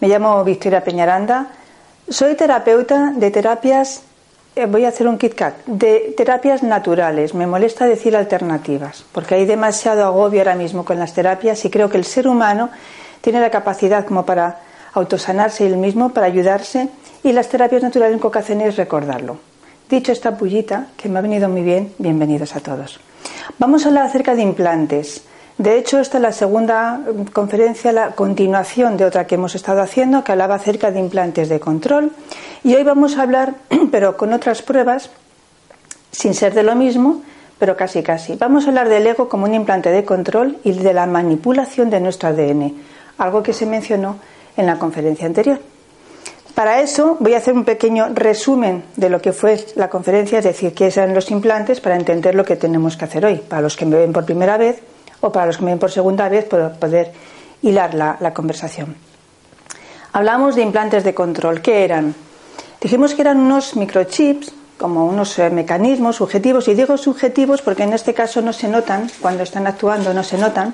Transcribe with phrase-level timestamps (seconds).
[0.00, 1.46] Me llamo Victoria Peñaranda,
[2.06, 4.02] soy terapeuta de terapias,
[4.56, 7.32] eh, voy a hacer un KitKat, de terapias naturales.
[7.32, 11.88] Me molesta decir alternativas, porque hay demasiado agobio ahora mismo con las terapias y creo
[11.88, 12.68] que el ser humano
[13.22, 14.60] tiene la capacidad como para
[14.92, 16.90] autosanarse él mismo, para ayudarse,
[17.22, 19.53] y las terapias naturales lo que hacen es recordarlo.
[19.94, 22.98] Dicho esta pullita, que me ha venido muy bien, bienvenidos a todos.
[23.60, 25.22] Vamos a hablar acerca de implantes.
[25.56, 27.00] De hecho, esta es la segunda
[27.32, 31.60] conferencia, la continuación de otra que hemos estado haciendo, que hablaba acerca de implantes de
[31.60, 32.10] control.
[32.64, 33.54] Y hoy vamos a hablar,
[33.92, 35.10] pero con otras pruebas,
[36.10, 37.22] sin ser de lo mismo,
[37.60, 38.34] pero casi casi.
[38.34, 42.00] Vamos a hablar del ego como un implante de control y de la manipulación de
[42.00, 42.74] nuestro ADN,
[43.18, 44.16] algo que se mencionó
[44.56, 45.60] en la conferencia anterior.
[46.54, 50.44] Para eso voy a hacer un pequeño resumen de lo que fue la conferencia, es
[50.44, 53.76] decir, qué eran los implantes para entender lo que tenemos que hacer hoy, para los
[53.76, 54.80] que me ven por primera vez
[55.20, 57.12] o para los que me ven por segunda vez, para poder
[57.62, 58.94] hilar la, la conversación.
[60.12, 61.60] Hablamos de implantes de control.
[61.60, 62.14] ¿Qué eran?
[62.80, 67.94] Dijimos que eran unos microchips, como unos eh, mecanismos subjetivos, y digo subjetivos porque en
[67.94, 70.72] este caso no se notan, cuando están actuando no se notan,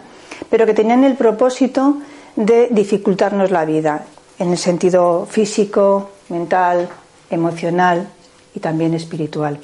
[0.50, 1.96] pero que tenían el propósito
[2.36, 4.04] de dificultarnos la vida
[4.40, 6.88] en el sentido físico, mental,
[7.30, 8.08] emocional
[8.54, 9.60] y también espiritual.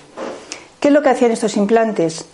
[0.78, 2.26] ¿Qué es lo que hacían estos implantes?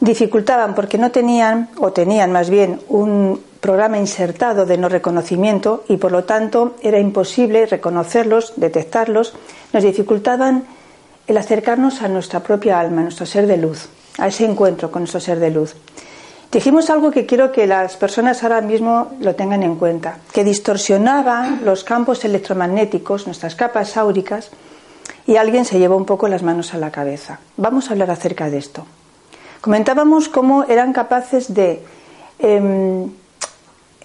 [0.00, 5.98] Dificultaban porque no tenían, o tenían más bien, un programa insertado de no reconocimiento y
[5.98, 9.34] por lo tanto era imposible reconocerlos, detectarlos,
[9.72, 10.64] nos dificultaban
[11.26, 13.88] el acercarnos a nuestra propia alma, a nuestro ser de luz,
[14.18, 15.76] a ese encuentro con nuestro ser de luz.
[16.52, 21.48] Dijimos algo que quiero que las personas ahora mismo lo tengan en cuenta, que distorsionaba
[21.64, 24.50] los campos electromagnéticos, nuestras capas áuricas,
[25.26, 27.40] y alguien se llevó un poco las manos a la cabeza.
[27.56, 28.84] Vamos a hablar acerca de esto.
[29.62, 31.82] Comentábamos cómo eran capaces de
[32.38, 33.06] eh,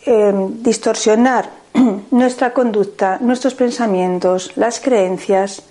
[0.06, 1.50] eh, distorsionar
[2.12, 5.64] nuestra conducta, nuestros pensamientos, las creencias,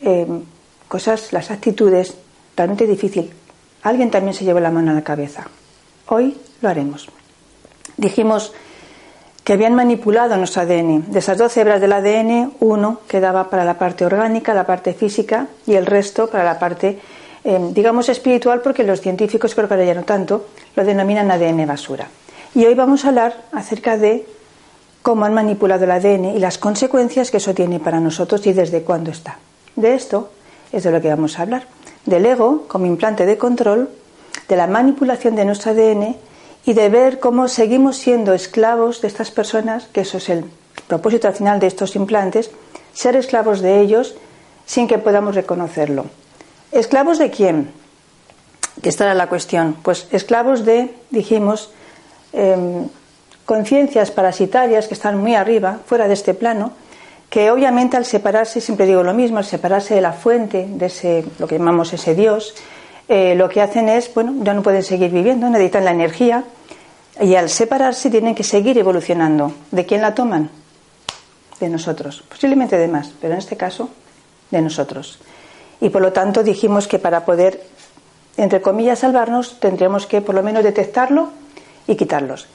[0.00, 0.26] eh,
[0.88, 2.14] cosas, las actitudes,
[2.56, 3.30] realmente difícil.
[3.82, 5.46] Alguien también se llevó la mano a la cabeza.
[6.12, 7.08] Hoy lo haremos.
[7.96, 8.52] Dijimos
[9.44, 11.12] que habían manipulado nuestro ADN.
[11.12, 15.46] De esas 12 hebras del ADN, uno quedaba para la parte orgánica, la parte física,
[15.68, 16.98] y el resto para la parte,
[17.44, 21.64] eh, digamos, espiritual, porque los científicos, creo que ahora ya no tanto, lo denominan ADN
[21.64, 22.08] basura.
[22.56, 24.26] Y hoy vamos a hablar acerca de
[25.02, 28.82] cómo han manipulado el ADN y las consecuencias que eso tiene para nosotros y desde
[28.82, 29.38] cuándo está.
[29.76, 30.30] De esto
[30.72, 31.68] es de lo que vamos a hablar.
[32.04, 33.90] Del ego como implante de control
[34.48, 36.16] de la manipulación de nuestro ADN
[36.66, 40.44] y de ver cómo seguimos siendo esclavos de estas personas, que eso es el
[40.86, 42.50] propósito al final de estos implantes,
[42.92, 44.14] ser esclavos de ellos
[44.66, 46.06] sin que podamos reconocerlo.
[46.72, 47.72] ¿Esclavos de quién?
[48.82, 49.76] Que esta la cuestión.
[49.82, 51.70] Pues esclavos de, dijimos,
[52.32, 52.88] em,
[53.44, 56.72] conciencias parasitarias que están muy arriba, fuera de este plano,
[57.28, 61.24] que obviamente al separarse, siempre digo lo mismo, al separarse de la fuente, de ese,
[61.38, 62.54] lo que llamamos ese Dios,
[63.12, 66.44] eh, lo que hacen es, bueno, ya no pueden seguir viviendo, necesitan la energía
[67.20, 69.52] y al separarse tienen que seguir evolucionando.
[69.72, 70.48] ¿De quién la toman?
[71.58, 73.90] De nosotros, posiblemente de más, pero en este caso
[74.52, 75.18] de nosotros.
[75.80, 77.60] Y por lo tanto dijimos que para poder,
[78.36, 81.30] entre comillas, salvarnos, tendríamos que por lo menos detectarlo
[81.88, 82.46] y quitarlos.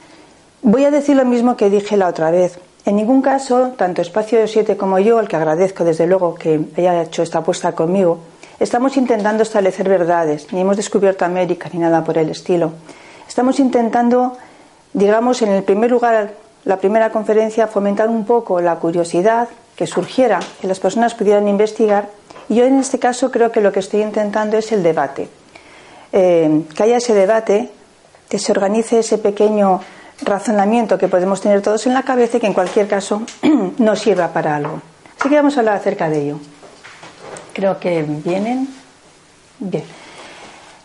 [0.61, 2.59] Voy a decir lo mismo que dije la otra vez.
[2.85, 7.01] En ningún caso, tanto Espacio 7 como yo, al que agradezco desde luego que haya
[7.01, 8.19] hecho esta apuesta conmigo,
[8.57, 12.71] Estamos intentando establecer verdades, ni hemos descubierto América ni nada por el estilo.
[13.27, 14.37] Estamos intentando,
[14.93, 20.39] digamos, en el primer lugar, la primera conferencia, fomentar un poco la curiosidad que surgiera,
[20.61, 22.07] que las personas pudieran investigar.
[22.47, 25.27] Y yo en este caso creo que lo que estoy intentando es el debate.
[26.13, 27.69] Eh, que haya ese debate,
[28.29, 29.81] que se organice ese pequeño
[30.21, 33.21] razonamiento que podemos tener todos en la cabeza y que en cualquier caso
[33.79, 34.79] nos sirva para algo.
[35.19, 36.39] Así que vamos a hablar acerca de ello.
[37.55, 38.67] Creo que vienen.
[39.59, 39.85] Bien.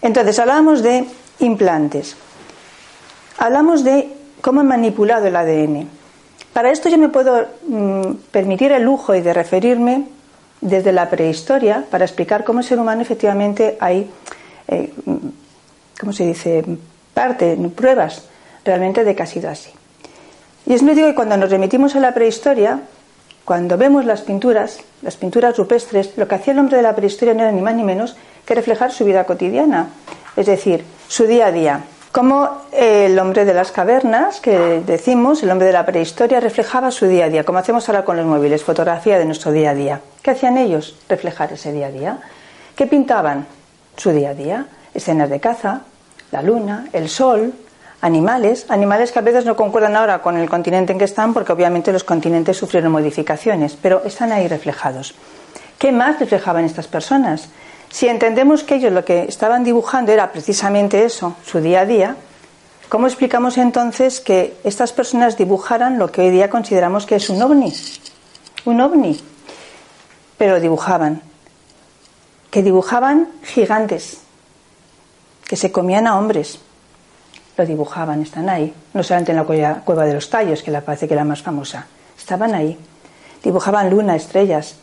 [0.03, 1.05] Entonces, hablábamos de
[1.41, 2.15] implantes.
[3.39, 4.09] Hablamos de
[4.41, 5.89] cómo han manipulado el ADN.
[6.53, 10.05] Para esto yo me puedo mm, permitir el lujo y de referirme
[10.61, 14.09] desde la prehistoria para explicar cómo el ser humano efectivamente hay,
[14.69, 14.93] eh,
[15.99, 16.65] ¿cómo se dice?,
[17.15, 18.27] parte, pruebas
[18.65, 19.71] realmente de que ha sido así.
[20.67, 22.81] Y es digo que cuando nos remitimos a la prehistoria,
[23.45, 27.35] cuando vemos las pinturas, las pinturas rupestres, lo que hacía el hombre de la prehistoria
[27.35, 29.89] no era ni más ni menos que reflejar su vida cotidiana,
[30.37, 31.81] es decir, su día a día.
[32.13, 37.07] Como el hombre de las cavernas, que decimos, el hombre de la prehistoria, reflejaba su
[37.07, 40.01] día a día, como hacemos ahora con los móviles, fotografía de nuestro día a día.
[40.21, 40.97] ¿Qué hacían ellos?
[41.09, 42.19] Reflejar ese día a día.
[42.75, 43.47] ¿Qué pintaban?
[43.97, 44.67] Su día a día.
[44.93, 45.83] Escenas de caza,
[46.33, 47.53] la luna, el sol,
[48.01, 51.53] animales, animales que a veces no concuerdan ahora con el continente en que están, porque
[51.53, 55.15] obviamente los continentes sufrieron modificaciones, pero están ahí reflejados.
[55.79, 57.49] ¿Qué más reflejaban estas personas?
[57.91, 62.17] Si entendemos que ellos lo que estaban dibujando era precisamente eso, su día a día,
[62.89, 67.43] ¿cómo explicamos entonces que estas personas dibujaran lo que hoy día consideramos que es un
[67.43, 67.75] ovni?
[68.65, 69.21] Un ovni.
[70.39, 71.23] Pero dibujaban.
[72.51, 74.19] Que dibujaban gigantes,
[75.47, 76.61] que se comían a hombres,
[77.61, 78.73] lo dibujaban, están ahí.
[78.95, 81.87] No solamente en la cueva de los tallos, que la parece que era más famosa,
[82.19, 82.79] estaban ahí.
[83.45, 84.77] Dibujaban luna, estrellas,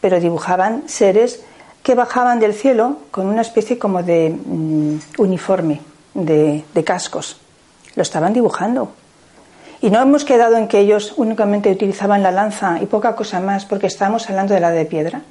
[0.00, 1.42] pero dibujaban seres
[1.82, 5.80] que bajaban del cielo con una especie como de mm, uniforme,
[6.12, 7.38] de, de cascos.
[7.96, 8.92] Lo estaban dibujando.
[9.80, 13.64] Y no hemos quedado en que ellos únicamente utilizaban la lanza y poca cosa más,
[13.64, 15.22] porque estamos hablando de la de piedra.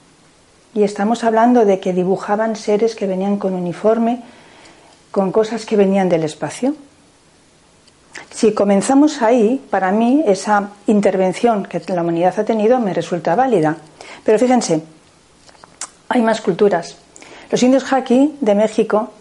[0.73, 4.23] Y estamos hablando de que dibujaban seres que venían con uniforme,
[5.11, 6.75] con cosas que venían del espacio.
[8.31, 13.77] Si comenzamos ahí, para mí esa intervención que la humanidad ha tenido me resulta válida.
[14.23, 14.81] Pero fíjense,
[16.07, 16.97] hay más culturas.
[17.51, 19.11] Los indios haki de México,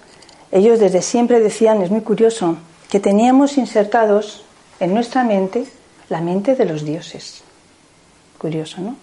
[0.50, 2.56] ellos desde siempre decían, es muy curioso,
[2.90, 4.44] que teníamos insertados
[4.81, 5.67] en nuestra mente
[6.08, 7.43] la mente de los dioses.
[8.38, 8.96] Curioso, ¿no?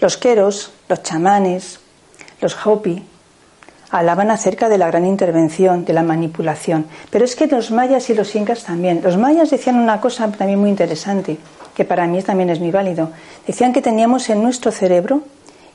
[0.00, 1.80] Los queros, los chamanes,
[2.40, 3.02] los hopi,
[3.92, 6.86] hablaban acerca de la gran intervención, de la manipulación.
[7.10, 9.02] Pero es que los mayas y los incas también.
[9.04, 11.36] Los mayas decían una cosa también muy interesante,
[11.76, 13.10] que para mí también es muy válido.
[13.46, 15.22] Decían que teníamos en nuestro cerebro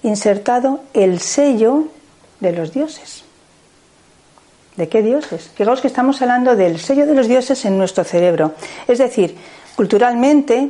[0.02, 1.86] insertado el sello
[2.40, 3.24] de los dioses.
[4.76, 5.52] ¿De qué dioses?
[5.56, 8.54] Fijaos que estamos hablando del sello de los dioses en nuestro cerebro.
[8.88, 9.36] Es decir,
[9.76, 10.70] culturalmente,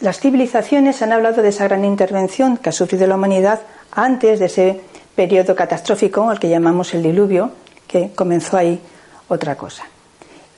[0.00, 3.60] las civilizaciones han hablado de esa gran intervención que ha sufrido la humanidad
[3.92, 4.80] antes de ese
[5.14, 7.52] periodo catastrófico, al que llamamos el diluvio,
[7.86, 8.80] que comenzó ahí
[9.28, 9.84] otra cosa.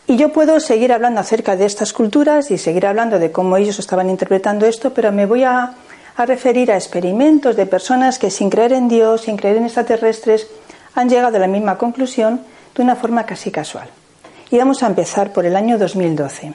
[0.07, 3.79] Y yo puedo seguir hablando acerca de estas culturas y seguir hablando de cómo ellos
[3.79, 5.75] estaban interpretando esto, pero me voy a,
[6.17, 10.47] a referir a experimentos de personas que sin creer en Dios, sin creer en extraterrestres,
[10.95, 12.41] han llegado a la misma conclusión
[12.75, 13.89] de una forma casi casual.
[14.51, 16.55] Y vamos a empezar por el año 2012.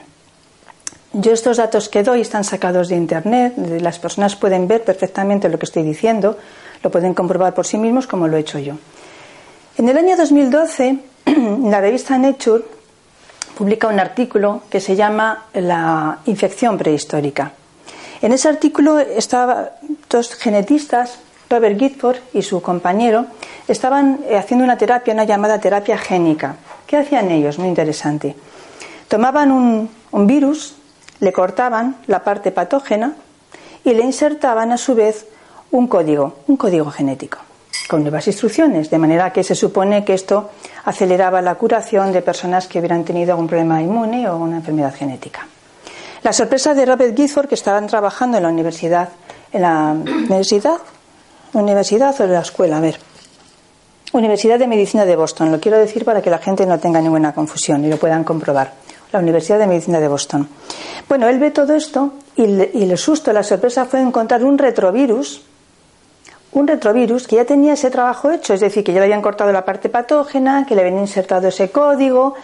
[1.14, 5.58] Yo estos datos que doy están sacados de Internet, las personas pueden ver perfectamente lo
[5.58, 6.38] que estoy diciendo,
[6.82, 8.74] lo pueden comprobar por sí mismos como lo he hecho yo.
[9.78, 10.98] En el año 2012,
[11.64, 12.64] la revista Nature
[13.56, 17.52] publica un artículo que se llama La infección prehistórica.
[18.20, 19.70] En ese artículo estaban
[20.08, 21.18] dos genetistas,
[21.48, 23.26] Robert Gifford y su compañero,
[23.68, 26.56] estaban eh, haciendo una terapia, una llamada terapia génica.
[26.86, 27.58] ¿Qué hacían ellos?
[27.58, 28.36] Muy interesante.
[29.08, 30.74] Tomaban un, un virus,
[31.20, 33.14] le cortaban la parte patógena
[33.84, 35.26] y le insertaban a su vez
[35.72, 37.38] un código, un código genético,
[37.88, 40.50] con nuevas instrucciones, de manera que se supone que esto
[40.84, 45.46] aceleraba la curación de personas que hubieran tenido algún problema inmune o una enfermedad genética.
[46.22, 49.08] La sorpresa de Robert Gifford, que estaban trabajando en la universidad,
[49.52, 50.78] en la universidad,
[51.52, 52.98] universidad o en la escuela, a ver,
[54.12, 57.32] Universidad de Medicina de Boston, lo quiero decir para que la gente no tenga ninguna
[57.32, 58.74] confusión y lo puedan comprobar.
[59.10, 60.48] La Universidad de Medicina de Boston.
[61.08, 65.42] Bueno, él ve todo esto y, el susto, la sorpresa fue encontrar un retrovirus
[66.52, 69.52] un retrovirus que ya tenía ese trabajo hecho, es decir, que ya le habían cortado
[69.52, 72.34] la parte patógena, que le habían insertado ese código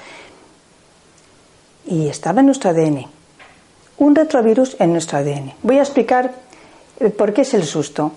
[1.86, 3.06] y estaba en nuestro ADN.
[3.98, 5.54] Un retrovirus en nuestro ADN.
[5.62, 6.32] Voy a explicar
[7.00, 8.12] eh, por qué es el susto.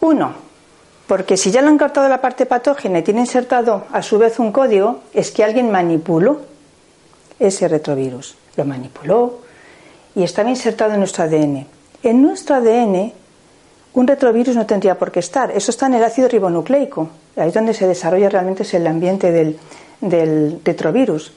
[0.00, 0.34] Uno,
[1.06, 4.38] porque si ya le han cortado la parte patógena y tiene insertado a su vez
[4.38, 6.42] un código, es que alguien manipuló
[7.38, 8.36] ese retrovirus.
[8.56, 9.40] Lo manipuló
[10.14, 11.66] y estaba insertado en nuestro ADN.
[12.02, 13.12] En nuestro ADN
[13.94, 15.50] un retrovirus no tendría por qué estar.
[15.50, 17.08] Eso está en el ácido ribonucleico.
[17.36, 19.58] Ahí es donde se desarrolla realmente es el ambiente del,
[20.00, 21.32] del retrovirus.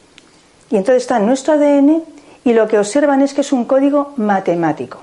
[0.70, 2.04] Y entonces está en nuestro ADN
[2.44, 5.00] y lo que observan es que es un código matemático.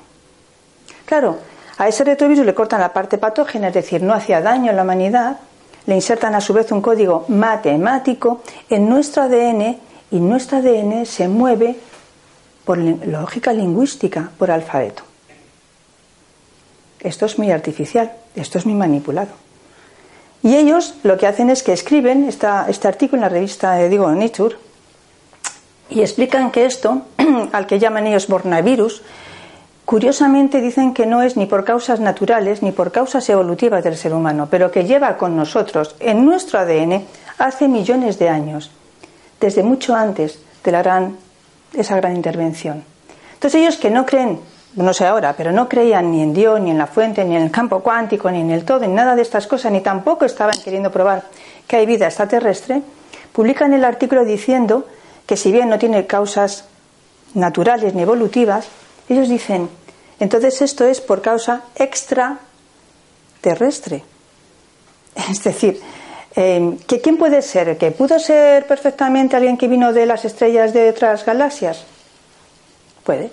[1.05, 1.39] Claro,
[1.79, 4.83] a ese retrovirus le cortan la parte patógena, es decir, no hacía daño a la
[4.83, 5.39] humanidad,
[5.87, 9.79] le insertan a su vez un código matemático en nuestro ADN
[10.11, 11.77] y nuestro ADN se mueve
[12.65, 15.10] por lógica lingüística, por alfabeto.
[17.01, 19.31] Esto es muy artificial, esto es muy manipulado.
[20.43, 24.11] Y ellos lo que hacen es que escriben este artículo en la revista, eh, digo,
[24.11, 24.57] Nature,
[25.91, 27.03] y explican que esto,
[27.53, 29.03] al que llaman ellos bornavirus,
[29.85, 34.15] curiosamente dicen que no es ni por causas naturales ni por causas evolutivas del ser
[34.15, 37.05] humano, pero que lleva con nosotros en nuestro ADN
[37.39, 38.71] hace millones de años,
[39.41, 41.17] desde mucho antes de la gran,
[41.75, 42.85] esa gran intervención.
[43.35, 44.39] Entonces ellos que no creen,
[44.75, 47.43] no sé ahora, pero no creían ni en Dios, ni en la fuente, ni en
[47.43, 50.55] el campo cuántico, ni en el todo, ni nada de estas cosas, ni tampoco estaban
[50.63, 51.25] queriendo probar
[51.67, 52.83] que hay vida extraterrestre,
[53.33, 54.87] publican el artículo diciendo
[55.27, 56.65] que si bien no tiene causas
[57.35, 58.67] naturales ni evolutivas,
[59.09, 59.69] ellos dicen,
[60.21, 64.05] entonces esto es por causa extraterrestre.
[65.31, 65.81] Es decir,
[66.37, 67.77] eh, ¿que ¿quién puede ser?
[67.77, 71.83] ¿Que pudo ser perfectamente alguien que vino de las estrellas de otras galaxias?
[73.05, 73.33] Puede.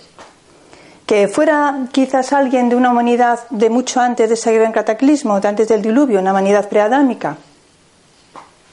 [1.08, 5.48] ¿Que fuera quizás alguien de una humanidad de mucho antes de ese gran cataclismo, de
[5.48, 7.38] antes del diluvio, una humanidad preadámica?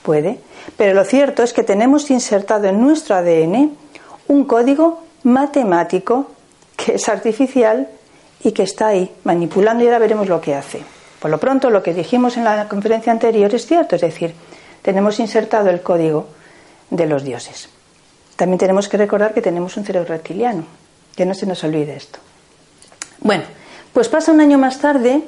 [0.02, 0.40] Puede.
[0.76, 3.76] Pero lo cierto es que tenemos insertado en nuestro ADN
[4.26, 6.32] un código matemático
[6.76, 7.88] que es artificial
[8.42, 10.82] y que está ahí manipulando y ahora veremos lo que hace.
[11.20, 14.34] Por lo pronto, lo que dijimos en la conferencia anterior es cierto, es decir,
[14.82, 16.26] tenemos insertado el código
[16.90, 17.68] de los dioses.
[18.34, 20.64] También tenemos que recordar que tenemos un cerebro reptiliano,
[21.14, 22.18] que no se nos olvide esto.
[23.20, 23.44] Bueno,
[23.92, 25.22] pues pasa un año más tarde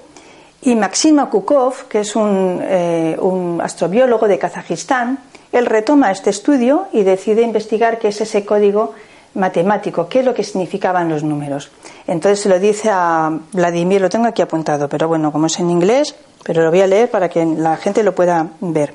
[0.62, 5.19] y Maxim Makukov, que es un, eh, un, astrobiólogo de Kazajistán,
[5.52, 8.95] él retoma este estudio y decide investigar qué es ese código
[9.35, 11.71] matemático, qué es lo que significaban los números.
[12.07, 15.71] Entonces se lo dice a Vladimir, lo tengo aquí apuntado, pero bueno, como es en
[15.71, 18.95] inglés, pero lo voy a leer para que la gente lo pueda ver.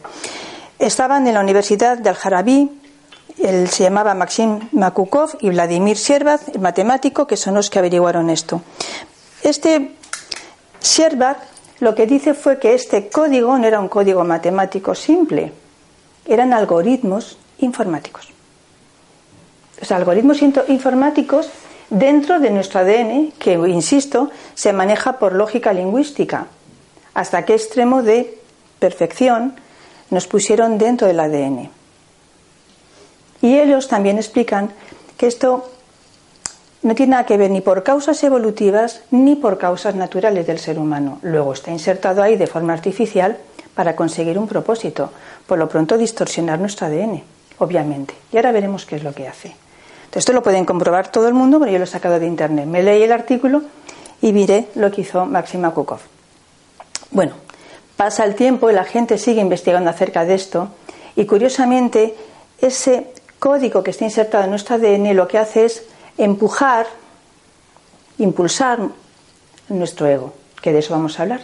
[0.80, 2.81] Estaban en la Universidad de Al-Jarabi,
[3.44, 8.30] él se llamaba Maxim Makukov y Vladimir Sherbat, el matemático, que son los que averiguaron
[8.30, 8.62] esto.
[9.44, 9.96] Este
[10.82, 11.38] Sherbat
[11.80, 15.52] lo que dice fue que este código no era un código matemático simple,
[16.28, 18.30] eran algoritmos informáticos.
[19.80, 21.50] Los algoritmos informáticos
[21.90, 26.46] dentro de nuestro ADN, que, insisto, se maneja por lógica lingüística.
[27.16, 28.40] Hasta qué extremo de
[28.78, 29.56] perfección
[30.12, 31.81] nos pusieron dentro del ADN.
[33.42, 34.72] Y ellos también explican
[35.18, 35.70] que esto
[36.84, 40.80] no tiene nada que ver ni por causas evolutivas ni por causas naturales del ser
[40.80, 41.20] humano.
[41.22, 43.38] Luego está insertado ahí de forma artificial
[43.76, 45.12] para conseguir un propósito,
[45.48, 47.24] por lo pronto distorsionar nuestro ADN,
[47.60, 48.14] obviamente.
[48.32, 49.56] Y ahora veremos qué es lo que hace.
[50.14, 52.66] Esto lo pueden comprobar todo el mundo, pero yo lo he sacado de internet.
[52.66, 53.62] Me leí el artículo
[54.22, 56.00] y miré lo que hizo Maxima Kukov.
[57.12, 57.34] Bueno,
[57.96, 60.70] pasa el tiempo y la gente sigue investigando acerca de esto
[61.16, 62.16] y curiosamente
[62.60, 65.84] ese código que está insertado en nuestro ADN lo que hace es
[66.20, 66.86] empujar,
[68.20, 68.78] impulsar
[69.68, 71.42] nuestro ego, que de eso vamos a hablar,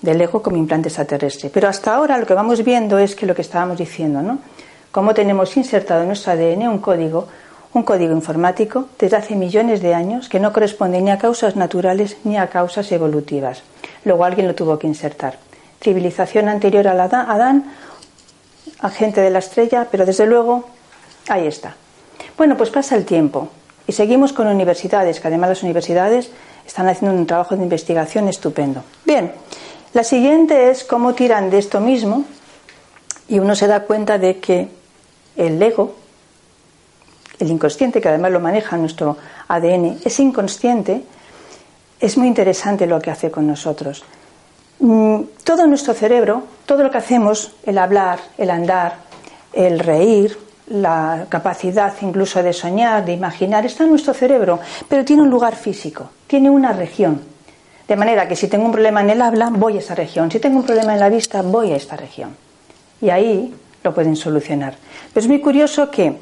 [0.00, 1.50] del ego como implante extraterrestre.
[1.52, 4.38] Pero hasta ahora lo que vamos viendo es que lo que estábamos diciendo, ¿no?
[4.90, 7.28] Cómo tenemos insertado en nuestro ADN un código,
[7.74, 12.16] un código informático desde hace millones de años que no corresponde ni a causas naturales
[12.24, 13.62] ni a causas evolutivas.
[14.06, 15.38] Luego alguien lo tuvo que insertar.
[15.82, 17.74] Civilización anterior a Adán,
[18.78, 20.75] agente de la estrella, pero desde luego
[21.28, 21.76] ahí está.
[22.36, 23.48] Bueno, pues pasa el tiempo,
[23.86, 26.30] y seguimos con universidades, que además las universidades
[26.66, 28.82] están haciendo un trabajo de investigación estupendo.
[29.04, 29.32] Bien,
[29.94, 32.24] la siguiente es cómo tiran de esto mismo
[33.28, 34.68] y uno se da cuenta de que
[35.36, 35.94] el ego,
[37.38, 39.16] el inconsciente, que además lo maneja nuestro
[39.48, 41.02] ADN, es inconsciente,
[42.00, 44.04] es muy interesante lo que hace con nosotros.
[44.80, 48.96] Mm, todo nuestro cerebro, todo lo que hacemos, el hablar, el andar,
[49.52, 50.36] el reír,
[50.68, 54.58] la capacidad incluso de soñar, de imaginar, está en nuestro cerebro,
[54.88, 57.20] pero tiene un lugar físico, tiene una región.
[57.86, 60.30] De manera que si tengo un problema en el habla, voy a esa región.
[60.30, 62.34] Si tengo un problema en la vista, voy a esta región.
[63.00, 63.54] Y ahí
[63.84, 64.74] lo pueden solucionar.
[65.12, 66.16] Pero es muy curioso que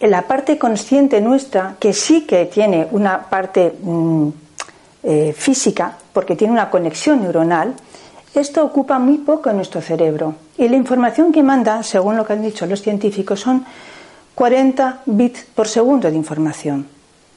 [0.00, 4.28] en la parte consciente nuestra, que sí que tiene una parte mm,
[5.04, 7.74] eh, física, porque tiene una conexión neuronal,
[8.40, 12.34] esto ocupa muy poco en nuestro cerebro y la información que manda, según lo que
[12.34, 13.64] han dicho los científicos, son
[14.34, 16.86] 40 bits por segundo de información.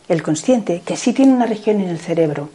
[0.08, 2.50] El consciente, que sí tiene una región en el cerebro.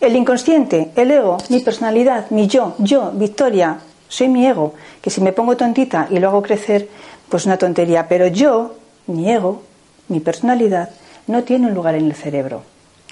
[0.00, 5.20] El inconsciente, el ego, mi personalidad, mi yo, yo, Victoria, soy mi ego, que si
[5.20, 6.88] me pongo tontita y lo hago crecer,
[7.28, 8.06] pues una tontería.
[8.08, 8.74] Pero yo,
[9.06, 9.62] mi ego,
[10.08, 10.90] mi personalidad,
[11.26, 12.62] no tiene un lugar en el cerebro.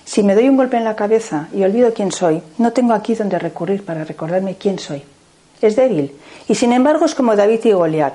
[0.04, 3.14] Si me doy un golpe en la cabeza y olvido quién soy, no tengo aquí
[3.14, 5.02] donde recurrir para recordarme quién soy.
[5.60, 6.14] Es débil.
[6.46, 8.14] Y sin embargo es como David y Goliat.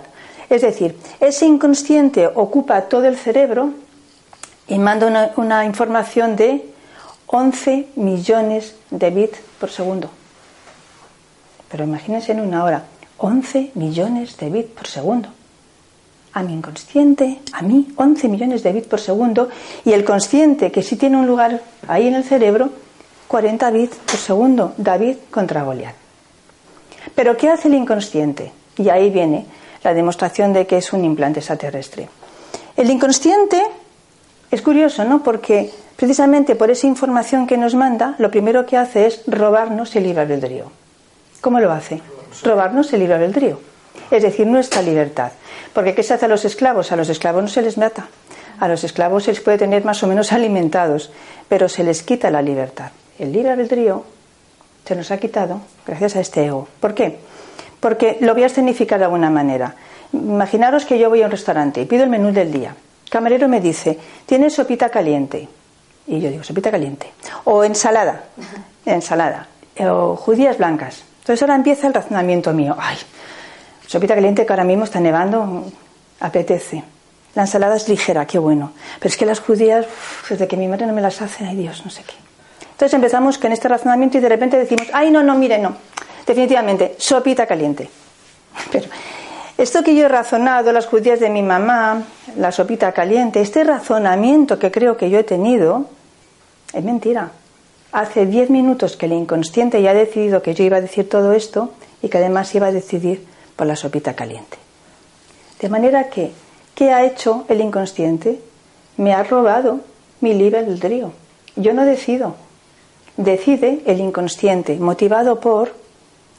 [0.49, 3.71] Es decir, ese inconsciente ocupa todo el cerebro
[4.67, 6.63] y manda una, información de
[7.27, 10.09] 11 millones de bits por segundo.
[11.69, 12.83] Pero imagínense en una hora,
[13.17, 15.29] 11 millones de bits por segundo.
[16.33, 19.49] A mi inconsciente, a mí, 11 millones de bits por segundo,
[19.83, 22.69] y el consciente, que sí tiene un lugar ahí en el cerebro,
[23.27, 25.95] 40 bits por segundo, David contra Goliat.
[27.15, 28.51] Pero ¿qué hace el inconsciente?
[28.77, 29.45] Y ahí viene
[29.83, 32.09] la demostración de que es un implante extraterrestre.
[32.75, 33.61] El inconsciente
[34.51, 35.23] es curioso, ¿no?
[35.23, 40.03] Porque precisamente por esa información que nos manda, lo primero que hace es robarnos el
[40.03, 40.71] libre albedrío.
[41.41, 42.01] ¿Cómo lo hace?
[42.43, 43.59] Robarnos el libre albedrío.
[44.09, 45.31] Es decir, nuestra libertad.
[45.79, 46.91] Porque ¿qué se hace a los esclavos?
[46.91, 48.09] A los esclavos no se les mata.
[48.59, 51.09] A los esclavos se les puede tener más o menos alimentados,
[51.47, 52.91] pero se les quita la libertad.
[53.17, 54.03] El libre albedrío
[54.83, 56.67] se nos ha quitado gracias a este ego.
[56.81, 57.19] ¿Por qué?
[57.79, 59.73] Porque lo voy a escenificar de alguna manera.
[60.11, 62.75] Imaginaros que yo voy a un restaurante y pido el menú del día.
[63.05, 65.47] El camarero me dice, ¿tienes sopita caliente?
[66.07, 67.13] Y yo digo, sopita caliente.
[67.45, 68.25] O ensalada,
[68.85, 69.47] ensalada.
[69.79, 71.05] O judías blancas.
[71.21, 72.75] Entonces ahora empieza el razonamiento mío.
[72.77, 72.97] Ay,
[73.89, 75.65] sopita caliente que ahora mismo está nevando,
[76.19, 76.83] apetece.
[77.33, 78.71] La ensalada es ligera, qué bueno.
[78.99, 79.87] Pero es que las judías,
[80.29, 82.13] desde que mi madre no me las hace, ay Dios, no sé qué.
[82.71, 85.75] Entonces empezamos con este razonamiento y de repente decimos, ay, no, no, mire, no.
[86.25, 87.89] Definitivamente, sopita caliente.
[88.71, 88.89] Pero
[89.57, 92.03] esto que yo he razonado, las judías de mi mamá,
[92.37, 95.85] la sopita caliente, este razonamiento que creo que yo he tenido,
[96.73, 97.31] es mentira.
[97.91, 101.33] Hace diez minutos que el inconsciente ya ha decidido que yo iba a decir todo
[101.33, 101.71] esto
[102.03, 103.25] y que además iba a decidir
[103.59, 104.57] por la sopita caliente.
[105.59, 106.31] De manera que,
[106.73, 108.39] ¿qué ha hecho el inconsciente?
[108.95, 109.81] Me ha robado
[110.21, 111.11] mi libre albedrío.
[111.57, 112.37] Yo no decido.
[113.17, 115.73] Decide el inconsciente, motivado por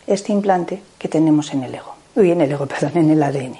[0.06, 1.94] este implante que tenemos en el ego.
[2.16, 3.58] Uy, en el ego, perdón, en el ADN.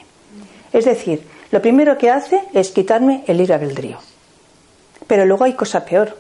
[0.73, 3.99] Es decir, lo primero que hace es quitarme el libre albedrío.
[5.07, 6.17] Pero luego hay cosa peor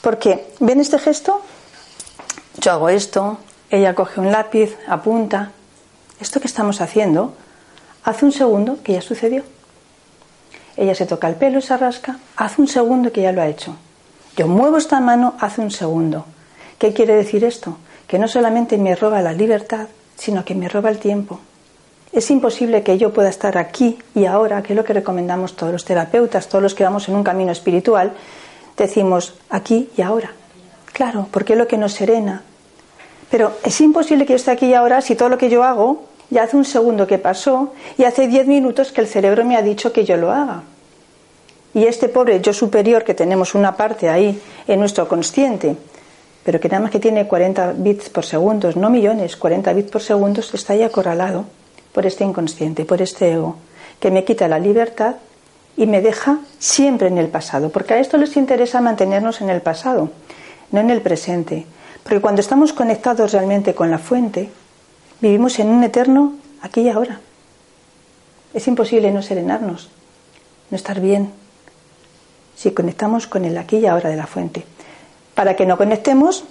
[0.00, 1.42] porque, ¿ven este gesto?
[2.60, 5.50] Yo hago esto, ella coge un lápiz, apunta.
[6.24, 7.34] Esto que estamos haciendo,
[8.02, 9.42] hace un segundo que ya sucedió.
[10.74, 13.46] Ella se toca el pelo y se rasca, hace un segundo que ya lo ha
[13.46, 13.76] hecho.
[14.34, 16.24] Yo muevo esta mano, hace un segundo.
[16.78, 17.76] ¿Qué quiere decir esto?
[18.06, 21.40] Que no solamente me roba la libertad, sino que me roba el tiempo.
[22.10, 25.74] Es imposible que yo pueda estar aquí y ahora, que es lo que recomendamos todos
[25.74, 28.14] los terapeutas, todos los que vamos en un camino espiritual,
[28.78, 30.32] decimos aquí y ahora.
[30.94, 32.40] Claro, porque es lo que nos serena.
[33.30, 36.13] Pero es imposible que yo esté aquí y ahora si todo lo que yo hago
[36.30, 39.62] ya hace un segundo que pasó y hace diez minutos que el cerebro me ha
[39.62, 40.62] dicho que yo lo haga.
[41.74, 45.76] Y este pobre yo superior que tenemos una parte ahí en nuestro consciente,
[46.44, 50.02] pero que nada más que tiene 40 bits por segundo, no millones, 40 bits por
[50.02, 51.46] segundo, está ahí acorralado
[51.92, 53.56] por este inconsciente, por este ego,
[53.98, 55.16] que me quita la libertad
[55.76, 59.60] y me deja siempre en el pasado, porque a esto les interesa mantenernos en el
[59.60, 60.10] pasado,
[60.70, 61.66] no en el presente,
[62.02, 64.50] porque cuando estamos conectados realmente con la fuente,
[65.24, 67.18] vivimos en un eterno aquí y ahora.
[68.52, 69.88] Es imposible no serenarnos,
[70.70, 71.32] no estar bien,
[72.54, 74.66] si conectamos con el aquí y ahora de la fuente.
[75.34, 76.44] Para que no conectemos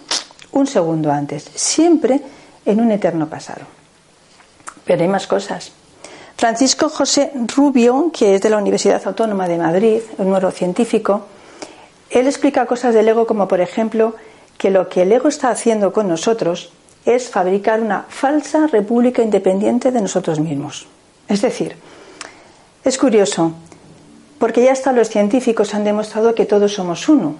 [0.53, 2.21] un segundo antes, siempre
[2.65, 3.61] en un eterno pasado.
[4.85, 5.71] Pero hay más cosas.
[6.35, 11.27] Francisco José Rubio, que es de la Universidad Autónoma de Madrid, un neurocientífico,
[12.09, 14.15] él explica cosas del ego como, por ejemplo,
[14.57, 16.71] que lo que el ego está haciendo con nosotros
[17.05, 20.87] es fabricar una falsa república independiente de nosotros mismos.
[21.27, 21.75] Es decir,
[22.83, 23.53] es curioso,
[24.39, 27.35] porque ya hasta los científicos han demostrado que todos somos uno.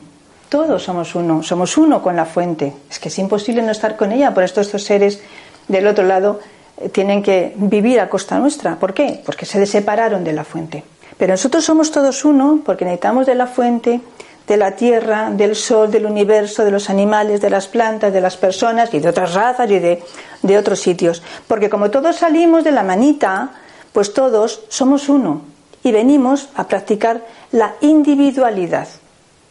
[0.50, 2.74] Todos somos uno, somos uno con la fuente.
[2.90, 5.20] Es que es imposible no estar con ella, por estos seres
[5.68, 6.40] del otro lado
[6.78, 8.76] eh, tienen que vivir a costa nuestra.
[8.76, 9.22] ¿Por qué?
[9.26, 10.84] Porque se separaron de la fuente.
[11.18, 14.02] Pero nosotros somos todos uno porque necesitamos de la fuente,
[14.48, 18.38] de la tierra, del sol, del universo, de los animales, de las plantas, de las
[18.38, 20.04] personas y de otras razas y de,
[20.42, 21.22] de otros sitios.
[21.48, 23.52] Porque como todos salimos de la manita,
[23.94, 25.42] pues todos somos uno
[25.84, 28.88] y venimos a practicar la individualidad.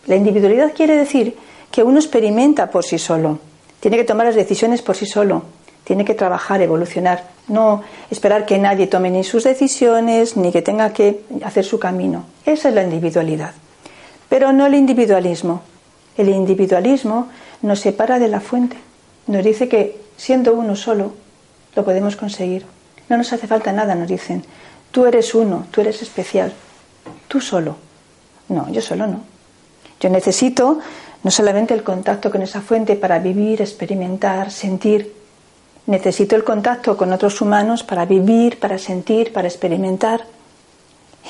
[0.07, 1.37] La individualidad quiere decir
[1.71, 3.39] que uno experimenta por sí solo,
[3.81, 5.43] tiene que tomar las decisiones por sí solo,
[5.85, 10.93] tiene que trabajar, evolucionar, no esperar que nadie tome ni sus decisiones ni que tenga
[10.93, 12.25] que hacer su camino.
[12.47, 13.53] Esa es la individualidad.
[14.33, 15.61] Pero no el individualismo.
[16.16, 17.29] El individualismo
[17.61, 18.79] nos separa de la fuente.
[19.27, 21.12] Nos dice que siendo uno solo
[21.77, 22.64] lo podemos conseguir.
[23.11, 24.42] No nos hace falta nada, nos dicen.
[24.90, 26.51] Tú eres uno, tú eres especial.
[27.29, 27.77] Tú solo.
[28.49, 29.21] No, yo solo no.
[30.01, 30.79] Yo necesito
[31.23, 35.12] no solamente el contacto con esa fuente para vivir, experimentar, sentir,
[35.85, 40.25] Necesito el contacto con otros humanos para vivir, para sentir, para experimentar,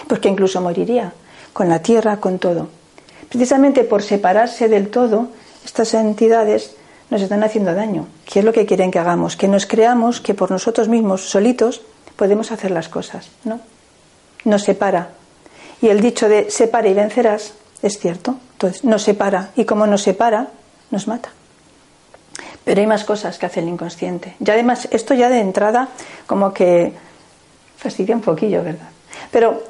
[0.07, 1.15] porque incluso moriría
[1.53, 2.69] con la tierra, con todo.
[3.33, 5.29] Precisamente por separarse del todo
[5.65, 6.77] estas entidades
[7.09, 8.07] nos están haciendo daño.
[8.27, 9.37] ¿Qué es lo que quieren que hagamos?
[9.37, 11.81] Que nos creamos que por nosotros mismos, solitos,
[12.17, 13.31] podemos hacer las cosas.
[13.45, 13.59] No.
[14.45, 15.13] Nos separa.
[15.81, 18.37] Y el dicho de separa y vencerás es cierto.
[18.53, 19.49] Entonces, nos separa.
[19.57, 20.49] Y como nos separa,
[20.91, 21.31] nos mata.
[22.65, 24.37] Pero hay más cosas que hace el inconsciente.
[24.45, 25.89] Y además, esto ya de entrada,
[26.27, 26.93] como que
[27.79, 28.91] fastidia un poquillo, ¿verdad?
[29.31, 29.63] Pero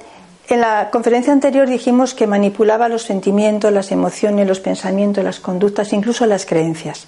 [0.49, 5.93] en la conferencia anterior dijimos que manipulaba los sentimientos, las emociones, los pensamientos, las conductas,
[5.93, 7.07] incluso las creencias.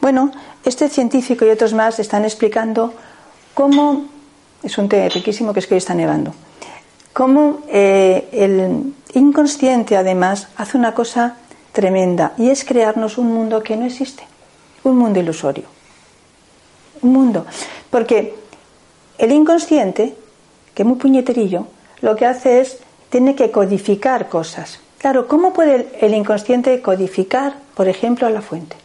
[0.00, 0.32] Bueno,
[0.64, 2.94] este científico y otros más están explicando
[3.54, 4.06] cómo,
[4.62, 6.34] es un té riquísimo que es que hoy está nevando,
[7.12, 11.36] cómo eh, el inconsciente además hace una cosa
[11.72, 14.24] tremenda y es crearnos un mundo que no existe,
[14.84, 15.64] un mundo ilusorio.
[17.02, 17.46] Un mundo.
[17.90, 18.34] Porque
[19.18, 20.14] el inconsciente,
[20.74, 21.66] que es muy puñeterillo,
[22.02, 24.80] lo que hace es, tiene que codificar cosas.
[24.98, 28.76] Claro, ¿cómo puede el inconsciente codificar, por ejemplo, a la fuente?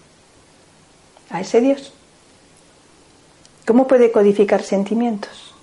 [1.30, 1.94] a ese Dios.
[3.66, 5.54] ¿Cómo puede codificar sentimientos?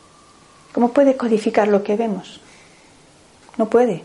[0.73, 2.41] ¿Cómo puede codificar lo que vemos?
[3.57, 4.03] No puede.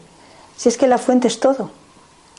[0.56, 1.72] Si es que la fuente es todo,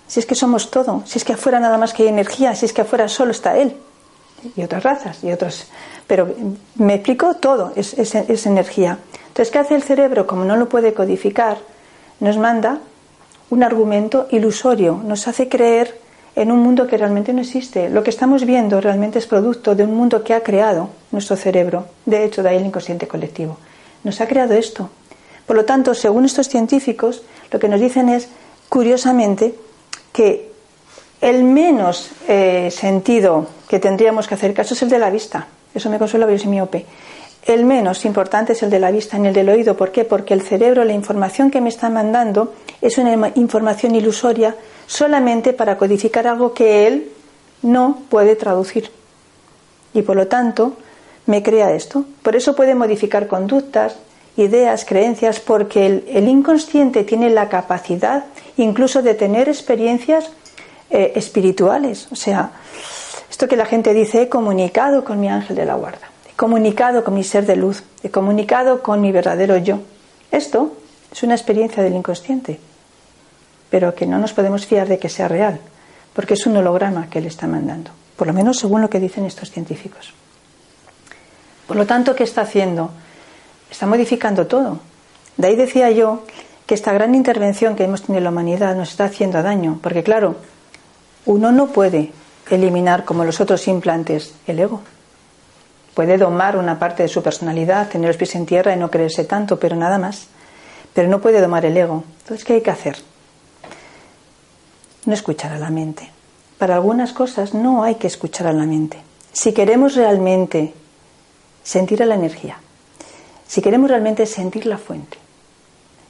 [0.07, 2.66] si es que somos todo, si es que afuera nada más que hay energía, si
[2.66, 3.77] es que afuera solo está Él
[4.57, 5.66] y otras razas y otros.
[6.07, 6.35] Pero
[6.77, 8.99] me explico todo, es, es energía.
[9.31, 10.27] Entonces, ¿qué hace el cerebro?
[10.27, 11.59] Como no lo puede codificar,
[12.19, 12.81] nos manda
[13.49, 15.99] un argumento ilusorio, nos hace creer
[16.37, 17.88] en un mundo que realmente no existe.
[17.90, 21.87] Lo que estamos viendo realmente es producto de un mundo que ha creado nuestro cerebro,
[22.07, 23.59] de hecho, de ahí el inconsciente colectivo.
[24.05, 24.90] Nos ha creado esto.
[25.47, 28.29] Por lo tanto, según estos científicos, lo que nos dicen es,
[28.69, 29.55] curiosamente,
[30.12, 30.51] que
[31.21, 35.47] el menos eh, sentido que tendríamos que hacer caso es el de la vista.
[35.75, 36.87] Eso me consuela, pero soy miope.
[37.44, 39.76] El menos importante es el de la vista en el del oído.
[39.76, 40.05] ¿Por qué?
[40.05, 44.55] Porque el cerebro, la información que me está mandando, es una información ilusoria
[44.87, 47.11] solamente para codificar algo que él
[47.62, 48.90] no puede traducir.
[49.94, 50.76] Y por lo tanto,
[51.26, 52.05] me crea esto.
[52.22, 53.96] Por eso puede modificar conductas,
[54.37, 58.24] ideas, creencias, porque el, inconsciente tiene la capacidad
[58.57, 60.31] incluso de tener experiencias
[60.90, 62.09] eh, espirituales.
[62.11, 62.53] O sea,
[63.31, 67.12] esto que la gente dice, he comunicado con mi ángel de la guarda, comunicado con
[67.12, 69.81] mi ser de luz, he comunicado con mi verdadero yo.
[70.33, 70.72] Esto
[71.12, 72.59] es una experiencia del inconsciente
[73.70, 75.61] pero que no nos podemos fiar de que sea real,
[76.12, 79.24] porque es un holograma que le está mandando, por lo menos según lo que dicen
[79.24, 80.12] estos científicos.
[81.68, 82.90] Por lo tanto, ¿qué está haciendo?
[83.70, 84.81] Está modificando todo.
[85.37, 86.24] De ahí decía yo
[86.66, 90.03] que esta gran intervención que hemos tenido en la humanidad nos está haciendo daño, porque
[90.03, 90.35] claro,
[91.26, 92.12] uno no puede
[92.50, 94.81] eliminar como los otros implantes el ego.
[95.94, 99.24] Puede domar una parte de su personalidad, tener los pies en tierra y no creerse
[99.24, 100.29] tanto, pero nada más.
[100.94, 102.05] Pero no puede domar el ego.
[102.20, 102.96] Entonces, ¿qué hay que hacer?
[105.07, 106.11] no escuchar a la mente.
[106.59, 109.03] Para algunas cosas no hay que escuchar a la mente.
[109.33, 110.74] Si queremos realmente
[111.62, 112.59] sentir a la energía,
[113.46, 115.18] si queremos realmente sentir la fuente,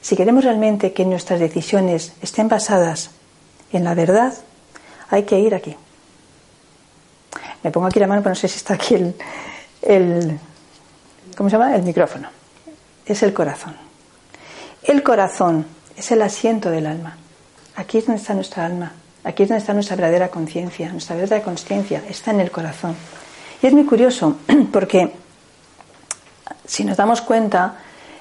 [0.01, 3.11] si queremos realmente que nuestras decisiones estén basadas
[3.71, 4.33] en la verdad,
[5.09, 5.75] hay que ir aquí.
[7.63, 9.15] Me pongo aquí la mano, pero no sé si está aquí el,
[9.81, 10.39] el
[11.35, 11.75] ¿cómo se llama?
[11.75, 12.29] El micrófono.
[13.05, 13.75] Es el corazón.
[14.83, 15.65] El corazón
[15.97, 17.17] es el asiento del alma.
[17.75, 18.91] Aquí es donde está nuestra alma,
[19.23, 22.95] aquí es donde está nuestra verdadera conciencia, nuestra verdadera conciencia está en el corazón.
[23.61, 24.37] Y es muy curioso
[24.71, 25.13] porque
[26.65, 27.75] si nos damos cuenta,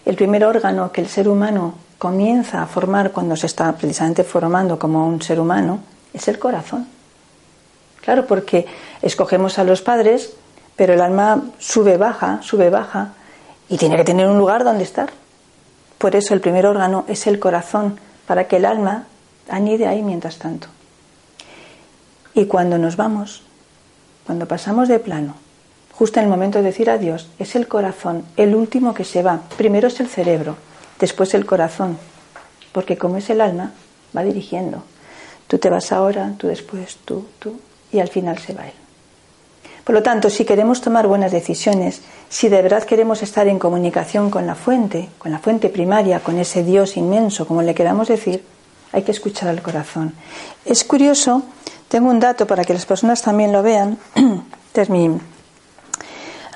[0.05, 4.79] el primer órgano que el ser humano comienza a formar cuando se está precisamente formando
[4.79, 5.81] como un ser humano
[6.13, 6.87] es el corazón.
[8.03, 8.67] Claro, porque
[9.03, 10.33] escogemos a los padres,
[10.81, 13.11] pero el alma sube, baja, sube, baja,
[13.69, 15.11] y tiene que tener un lugar donde estar.
[15.99, 19.05] Por eso el primer órgano es el corazón, para que el alma
[19.51, 20.69] anide ahí mientras tanto.
[22.33, 23.43] Y cuando nos vamos,
[24.25, 25.35] cuando pasamos de plano,
[25.93, 29.43] justo en el momento de decir adiós, es el corazón el último que se va.
[29.59, 30.57] Primero es el cerebro,
[30.99, 31.99] después el corazón,
[32.73, 33.73] porque como es el alma,
[34.17, 34.83] va dirigiendo.
[35.47, 37.61] Tú te vas ahora, tú después, tú, tú,
[37.93, 38.80] y al final se va él.
[39.91, 44.31] Por lo tanto, si queremos tomar buenas decisiones, si de verdad queremos estar en comunicación
[44.31, 48.45] con la fuente, con la fuente primaria, con ese Dios inmenso, como le queramos decir,
[48.93, 50.15] hay que escuchar al corazón.
[50.65, 51.43] Es curioso,
[51.89, 53.99] tengo un dato para que las personas también lo vean.
[54.73, 55.23] Termino.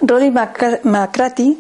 [0.01, 0.31] Rory
[0.85, 1.59] McCratty,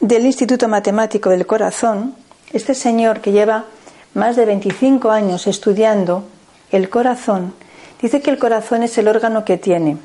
[0.00, 2.16] del Instituto Matemático del Corazón,
[2.52, 3.66] este señor que lleva
[4.14, 6.24] más de 25 años estudiando
[6.72, 7.54] el corazón,
[8.02, 9.96] dice que el corazón es el órgano que tiene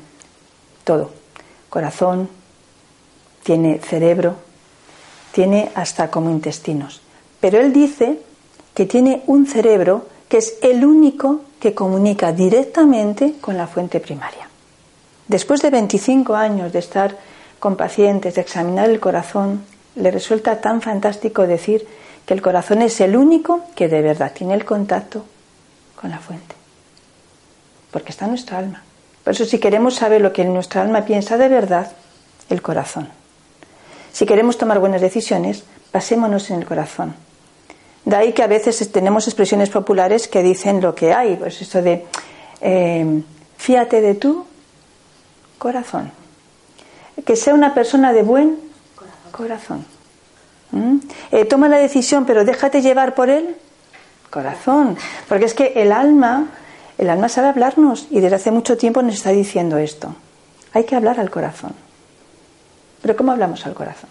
[0.90, 1.10] todo.
[1.68, 2.28] Corazón,
[3.44, 4.34] tiene cerebro,
[5.30, 7.00] tiene hasta como intestinos.
[7.38, 8.18] Pero él dice
[8.74, 14.48] que tiene un cerebro que es el único que comunica directamente con la fuente primaria.
[15.28, 17.16] Después de 25 años de estar
[17.60, 19.62] con pacientes, de examinar el corazón,
[19.94, 21.86] le resulta tan fantástico decir
[22.26, 25.24] que el corazón es el único que de verdad tiene el contacto
[25.94, 26.56] con la fuente.
[27.92, 28.82] Porque está nuestra alma.
[29.24, 31.92] Por eso si queremos saber lo que nuestra alma piensa de verdad,
[32.48, 33.08] el corazón.
[34.12, 37.14] Si queremos tomar buenas decisiones, pasémonos en el corazón.
[38.04, 41.82] De ahí que a veces tenemos expresiones populares que dicen lo que hay, pues esto
[41.82, 42.06] de
[42.60, 43.22] eh,
[43.56, 44.46] fíate de tu
[45.58, 46.10] corazón.
[47.24, 48.58] Que sea una persona de buen
[49.30, 49.84] corazón.
[50.72, 50.96] ¿Mm?
[51.32, 53.56] Eh, toma la decisión, pero déjate llevar por él
[54.30, 54.96] corazón.
[55.28, 56.46] Porque es que el alma,
[57.00, 60.14] el alma sabe hablarnos y desde hace mucho tiempo nos está diciendo esto.
[60.74, 61.72] Hay que hablar al corazón.
[63.00, 64.10] Pero ¿cómo hablamos al corazón?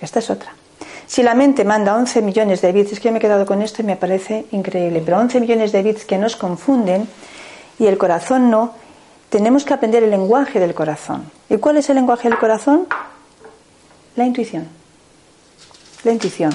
[0.00, 0.54] Esta es otra.
[1.06, 3.60] Si la mente manda 11 millones de bits, es que yo me he quedado con
[3.60, 7.06] esto y me parece increíble, pero 11 millones de bits que nos confunden
[7.78, 8.72] y el corazón no,
[9.28, 11.30] tenemos que aprender el lenguaje del corazón.
[11.50, 12.86] ¿Y cuál es el lenguaje del corazón?
[14.16, 14.68] La intuición.
[16.02, 16.50] La intuición.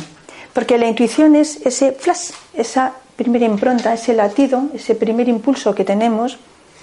[0.53, 2.93] Porque la intuición es ese flash, esa
[3.23, 6.37] primera impronta, ese latido, ese primer impulso que tenemos,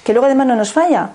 [0.05, 1.11] que luego además no nos falla.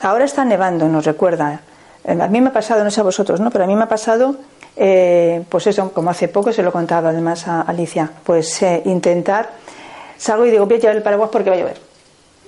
[0.00, 1.60] Ahora está nevando, nos recuerda.
[2.06, 3.50] A mí me ha pasado, no sé a vosotros, ¿no?
[3.50, 4.36] Pero a mí me ha pasado
[4.80, 9.50] eh, pues eso, como hace poco se lo contaba además a Alicia, pues eh, intentar,
[10.16, 11.80] salgo y digo, voy a llevar el paraguas porque va a llover.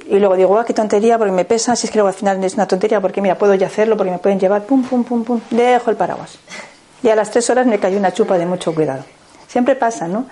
[0.07, 2.43] Y luego digo, ah, qué tontería, porque me pesa, si es que luego al final
[2.45, 5.25] es una tontería, porque mira, puedo ya hacerlo, porque me pueden llevar, pum, pum, pum,
[5.25, 6.39] pum, dejo el paraguas.
[7.03, 9.05] Y a las tres horas me cayó una chupa de mucho cuidado.
[9.49, 10.27] Siempre pasa, ¿no?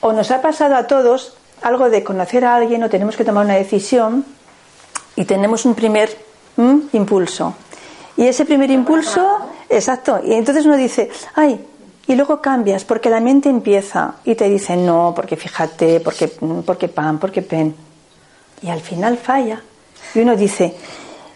[0.00, 3.44] O nos ha pasado a todos algo de conocer a alguien o tenemos que tomar
[3.44, 4.24] una decisión
[5.16, 6.16] y tenemos un primer
[6.92, 7.54] impulso.
[8.16, 11.64] Y ese primer impulso, exacto, y entonces uno dice, ay,
[12.06, 16.28] y luego cambias, porque la mente empieza y te dice, no, porque fíjate, porque,
[16.64, 17.74] porque pan, porque pen.
[18.62, 19.62] Y al final falla.
[20.14, 20.74] Y uno dice,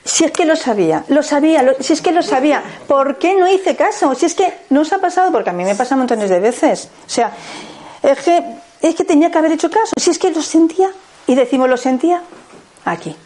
[0.05, 3.47] si es que lo sabía, lo sabía, si es que lo sabía, ¿por qué no
[3.47, 4.15] hice caso?
[4.15, 6.89] Si es que no os ha pasado, porque a mí me pasa montones de veces.
[7.07, 7.33] O sea,
[8.03, 8.45] es que,
[8.81, 9.93] es que tenía que haber hecho caso.
[9.97, 10.91] Si es que lo sentía,
[11.27, 12.23] y decimos lo sentía,
[12.85, 13.17] aquí,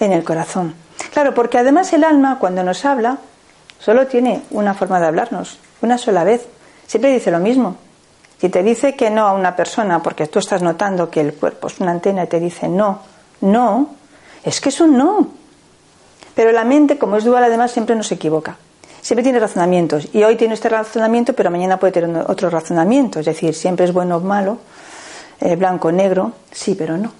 [0.00, 0.74] en el corazón.
[1.12, 3.18] Claro, porque además el alma cuando nos habla
[3.78, 6.46] solo tiene una forma de hablarnos, una sola vez.
[6.86, 7.76] Siempre dice lo mismo.
[8.40, 11.66] Si te dice que no a una persona porque tú estás notando que el cuerpo
[11.66, 13.00] es una antena y te dice no,
[13.40, 13.90] no,
[14.44, 15.28] es que es un no.
[16.34, 18.56] Pero la mente, como es dual, además siempre nos equivoca.
[19.00, 20.08] Siempre tiene razonamientos.
[20.12, 23.20] Y hoy tiene este razonamiento, pero mañana puede tener otro razonamiento.
[23.20, 24.58] Es decir, siempre es bueno o malo,
[25.40, 27.12] eh, blanco o negro, sí, pero no.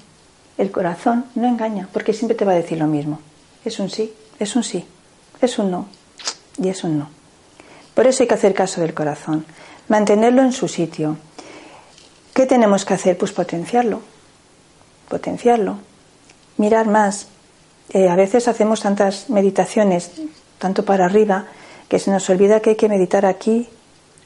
[0.56, 3.20] El corazón no engaña, porque siempre te va a decir lo mismo.
[3.64, 4.84] Es un sí, es un sí,
[5.40, 5.86] es un no
[6.60, 7.10] y es un no.
[7.94, 9.44] Por eso hay que hacer caso del corazón,
[9.88, 11.16] mantenerlo en su sitio.
[12.34, 13.16] ¿Qué tenemos que hacer?
[13.16, 14.00] Pues potenciarlo,
[15.08, 15.78] potenciarlo,
[16.56, 17.28] mirar más.
[17.90, 20.10] Eh, a veces hacemos tantas meditaciones,
[20.58, 21.46] tanto para arriba,
[21.88, 23.68] que se nos olvida que hay que meditar aquí,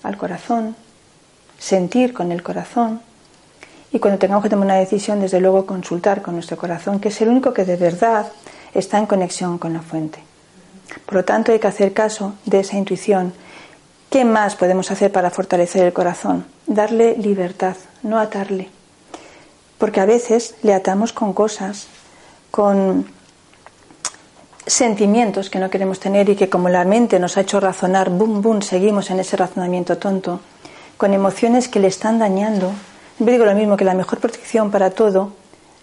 [0.03, 0.77] al corazón,
[1.59, 3.01] sentir con el corazón.
[3.93, 7.21] Y cuando tengamos que tomar una decisión, desde luego consultar con nuestro corazón, que es
[7.21, 8.33] el único que de verdad
[8.75, 10.21] está en conexión con la fuente.
[11.07, 13.33] Por lo tanto, hay que hacer caso de esa intuición.
[14.11, 16.45] ¿Qué más podemos hacer para fortalecer el corazón?
[16.67, 18.69] Darle libertad, no atarle.
[19.79, 21.87] Porque a veces le atamos con cosas,
[22.51, 23.07] con
[24.67, 28.43] sentimientos que no queremos tener y que como la mente nos ha hecho razonar, boom,
[28.43, 30.41] boom, seguimos en ese razonamiento tonto,
[30.97, 32.73] con emociones que le están dañando.
[33.19, 35.33] Yo digo lo mismo que la mejor protección para todo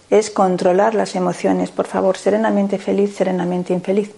[0.08, 4.10] es controlar las emociones, por favor, serenamente feliz, serenamente infeliz.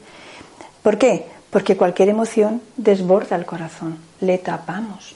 [0.82, 1.26] ¿Por qué?
[1.50, 5.14] Porque cualquier emoción desborda el corazón, le tapamos.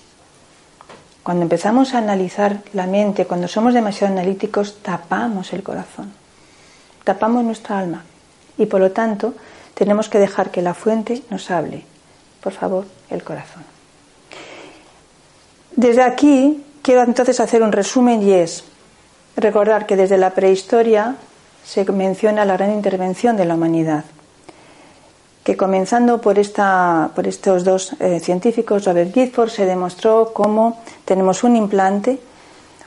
[1.23, 6.13] Cuando empezamos a analizar la mente, cuando somos demasiado analíticos, tapamos el corazón,
[7.05, 8.05] tapamos nuestra alma
[8.59, 9.35] y por lo tanto
[9.75, 11.85] tenemos que dejar que la fuente nos hable.
[12.43, 13.65] Por favor, el corazón.
[15.75, 18.65] Desde aquí quiero entonces hacer un resumen y es,
[19.37, 21.17] Recordar que desde la prehistoria
[21.63, 24.05] se menciona la gran intervención de la humanidad,
[25.45, 31.45] que comenzando por, esta, por estos dos eh, científicos, Robert Gifford, se demostró cómo tenemos
[31.45, 32.19] un implante,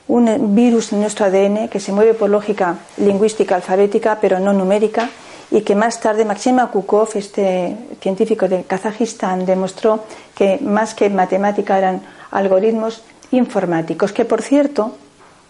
[0.07, 5.07] un virus en nuestro ADN que se mueve por lógica lingüística alfabética, pero no numérica,
[5.51, 10.03] y que más tarde Maxima Kukov, este científico de Kazajistán, demostró
[10.35, 14.93] que más que matemática eran algoritmos informáticos, que por cierto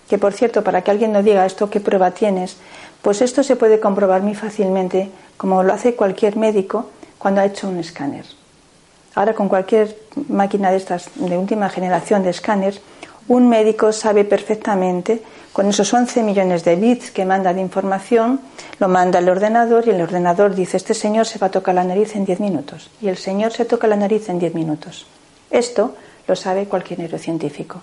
[0.10, 2.58] que por cierto, para que alguien no diga esto, ¿qué prueba tienes?
[3.04, 7.70] Pues esto se puede comprobar muy fácilmente, como lo hace cualquier médico cuando ha hecho
[7.70, 8.26] un escáner.
[9.14, 9.96] Ahora con cualquier
[10.28, 12.82] máquina de estas de última generación de escáneres,
[13.30, 15.22] Un médico sabe perfectamente,
[15.54, 18.40] con esos 11 millones de bits que manda de información,
[18.80, 21.84] lo manda al ordenador y el ordenador dice, este señor se va a tocar la
[21.84, 22.90] nariz en 10 minutos.
[23.02, 25.06] Y el señor se toca la nariz en 10 minutos.
[25.50, 25.96] Esto
[26.28, 27.82] lo sabe cualquier neurocientífico.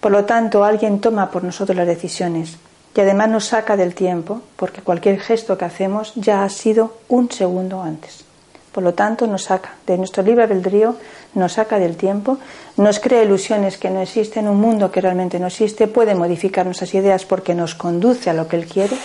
[0.00, 2.56] Por lo tanto, alguien toma por nosotros las decisiones
[2.94, 7.30] y además nos saca del tiempo, porque cualquier gesto que hacemos ya ha sido un
[7.30, 8.24] segundo antes.
[8.72, 10.96] Por lo tanto, nos saca de nuestro libre albedrío,
[11.34, 12.38] nos saca del tiempo,
[12.76, 16.94] nos crea ilusiones que no existen, un mundo que realmente no existe, puede modificar nuestras
[16.94, 18.96] ideas porque nos conduce a lo que Él quiere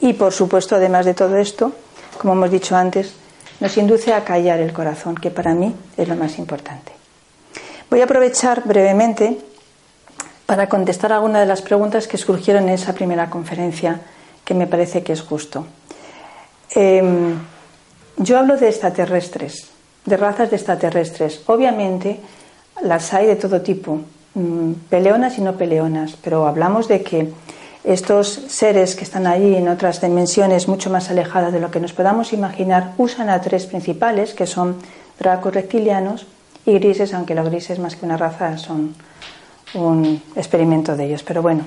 [0.00, 1.72] y, por supuesto, además de todo esto,
[2.18, 3.12] como hemos dicho antes,
[3.60, 6.92] nos induce a callar el corazón, que para mí es lo más importante.
[7.90, 9.38] Voy a aprovechar brevemente
[10.46, 14.00] para contestar algunas de las preguntas que surgieron en esa primera conferencia,
[14.44, 15.66] que me parece que es justo.
[16.70, 17.38] Em,
[18.16, 19.68] yo hablo de extraterrestres,
[20.04, 21.42] de razas de extraterrestres.
[21.46, 22.20] Obviamente
[22.82, 24.00] las hay de todo tipo,
[24.34, 27.32] mm, peleonas y no peleonas, pero hablamos de que
[27.84, 31.92] estos seres que están allí en otras dimensiones mucho más alejadas de lo que nos
[31.92, 34.76] podamos imaginar usan a tres principales, que son
[35.18, 36.26] dracos reptilianos
[36.64, 38.94] y grises, aunque los grises más que una raza son
[39.74, 41.22] un experimento de ellos.
[41.22, 41.64] Pero bueno,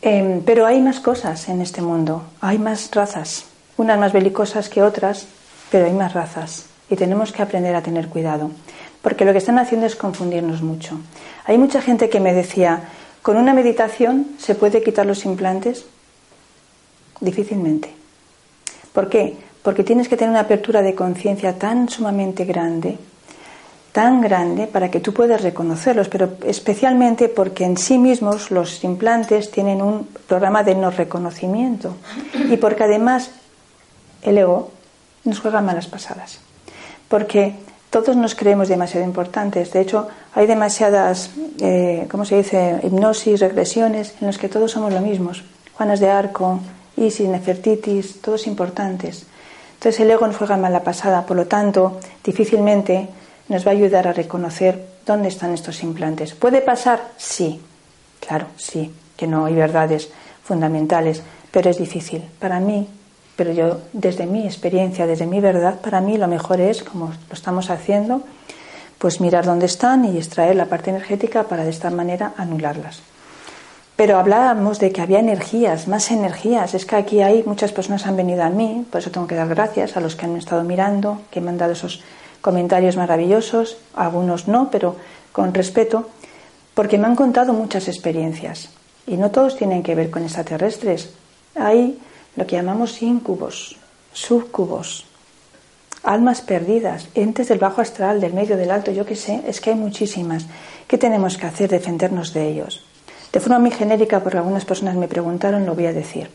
[0.00, 4.82] em, pero hay más cosas en este mundo, hay más razas unas más belicosas que
[4.82, 5.26] otras,
[5.70, 8.50] pero hay más razas y tenemos que aprender a tener cuidado,
[9.00, 11.00] porque lo que están haciendo es confundirnos mucho.
[11.46, 12.82] Hay mucha gente que me decía,
[13.22, 15.86] ¿con una meditación se puede quitar los implantes?
[17.18, 17.90] Difícilmente.
[18.92, 19.38] ¿Por qué?
[19.62, 22.98] Porque tienes que tener una apertura de conciencia tan sumamente grande,
[23.92, 29.50] tan grande, para que tú puedas reconocerlos, pero especialmente porque en sí mismos los implantes
[29.50, 31.96] tienen un programa de no reconocimiento
[32.50, 33.30] y porque además
[34.22, 34.70] el ego
[35.24, 36.38] nos juega malas pasadas.
[37.08, 37.54] Porque
[37.90, 39.72] todos nos creemos demasiado importantes.
[39.72, 41.30] De hecho, hay demasiadas,
[41.60, 45.44] eh, ¿cómo se dice?, hipnosis, regresiones, en los que todos somos lo mismos.
[45.74, 46.60] Juanas de Arco,
[46.96, 49.26] Isis, Nefertitis, todos importantes.
[49.74, 53.08] Entonces el ego nos juega mala pasada, por lo tanto, difícilmente
[53.48, 56.34] nos va a ayudar a reconocer dónde están estos implantes.
[56.34, 57.10] ¿Puede pasar?
[57.16, 57.60] Sí,
[58.20, 60.08] claro, sí, que no hay verdades
[60.44, 62.22] fundamentales, pero es difícil.
[62.38, 62.88] Para mí
[63.36, 67.34] pero yo, desde mi experiencia, desde mi verdad, para mí lo mejor es, como lo
[67.34, 68.22] estamos haciendo,
[68.98, 73.02] pues mirar dónde están y extraer la parte energética para de esta manera anularlas.
[73.96, 76.74] Pero hablábamos de que había energías, más energías.
[76.74, 79.48] Es que aquí hay muchas personas han venido a mí, por eso tengo que dar
[79.48, 82.02] gracias a los que han estado mirando, que me han dado esos
[82.40, 84.96] comentarios maravillosos, algunos no, pero
[85.30, 86.08] con respeto,
[86.74, 88.70] porque me han contado muchas experiencias.
[89.06, 91.10] Y no todos tienen que ver con extraterrestres.
[91.54, 91.98] Hay
[92.36, 93.76] lo que llamamos incubos,
[94.12, 95.04] subcubos,
[96.02, 99.70] almas perdidas, entes del bajo astral, del medio, del alto, yo qué sé, es que
[99.70, 100.46] hay muchísimas.
[100.88, 101.70] ¿Qué tenemos que hacer?
[101.70, 102.84] Defendernos de ellos.
[103.32, 106.28] De forma muy genérica, porque algunas personas me preguntaron, lo voy a decir.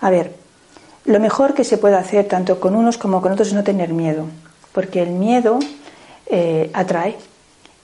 [0.00, 0.34] A ver,
[1.04, 3.92] lo mejor que se puede hacer tanto con unos como con otros es no tener
[3.92, 4.26] miedo,
[4.72, 5.58] porque el miedo
[6.26, 7.16] eh, atrae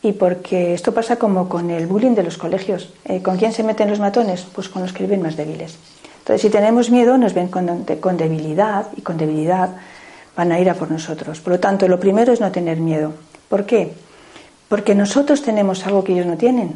[0.03, 2.92] y porque esto pasa como con el bullying de los colegios.
[3.05, 4.46] Eh, ¿Con quién se meten los matones?
[4.55, 5.79] Pues con los que viven más débiles.
[6.38, 9.71] Si tenemos miedo, nos ven con, debilidad y con debilidad
[10.37, 11.40] van a ir a por nosotros.
[11.40, 13.12] Por lo tanto, lo primero es no tener miedo.
[13.49, 13.93] ¿Por qué?
[14.69, 16.75] Porque nosotros tenemos algo que ellos no tienen.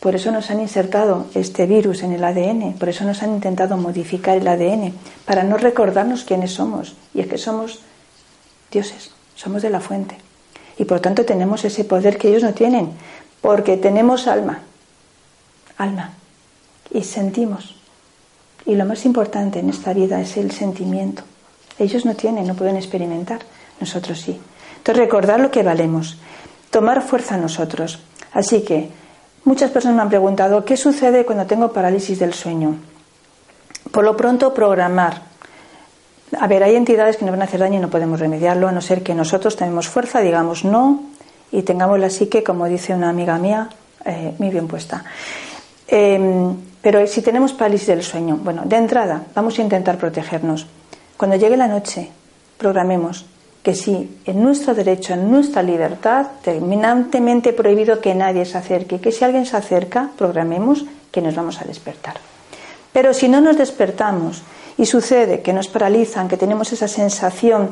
[0.00, 3.76] Por eso nos han insertado este virus en el ADN, por eso nos han intentado
[3.76, 4.92] modificar el ADN,
[5.24, 6.94] para no recordarnos quiénes somos.
[7.14, 7.80] Y es que somos
[8.70, 10.16] dioses, somos de la fuente.
[10.78, 12.92] Y por tanto tenemos ese poder que ellos no tienen,
[13.40, 14.60] porque tenemos alma,
[15.76, 16.12] alma,
[16.92, 17.77] y sentimos.
[18.66, 21.22] Y lo más importante en esta vida es el sentimiento.
[21.78, 23.40] Ellos no tienen, no pueden experimentar,
[23.80, 24.38] nosotros sí.
[24.78, 26.18] Entonces recordar lo que valemos,
[26.70, 28.00] tomar fuerza nosotros.
[28.32, 28.90] Así que
[29.44, 32.76] muchas personas me han preguntado, ¿qué sucede cuando tengo parálisis del sueño?
[33.90, 35.22] Por lo pronto, programar.
[36.38, 38.72] A ver, hay entidades que nos van a hacer daño y no podemos remediarlo, a
[38.72, 41.02] no ser que nosotros tenemos fuerza, digamos no,
[41.50, 43.70] y tengamos la psique, como dice una amiga mía,
[44.04, 45.04] eh, muy bien puesta.
[45.86, 50.66] Em, pero si tenemos parálisis del sueño, bueno, de entrada vamos a intentar protegernos.
[51.16, 52.10] Cuando llegue la noche,
[52.56, 53.26] programemos
[53.62, 59.12] que si en nuestro derecho, en nuestra libertad, terminantemente prohibido que nadie se acerque, que
[59.12, 62.14] si alguien se acerca, programemos que nos vamos a despertar.
[62.92, 64.42] Pero si no nos despertamos
[64.76, 67.70] y sucede que nos paralizan, que tenemos esa sensación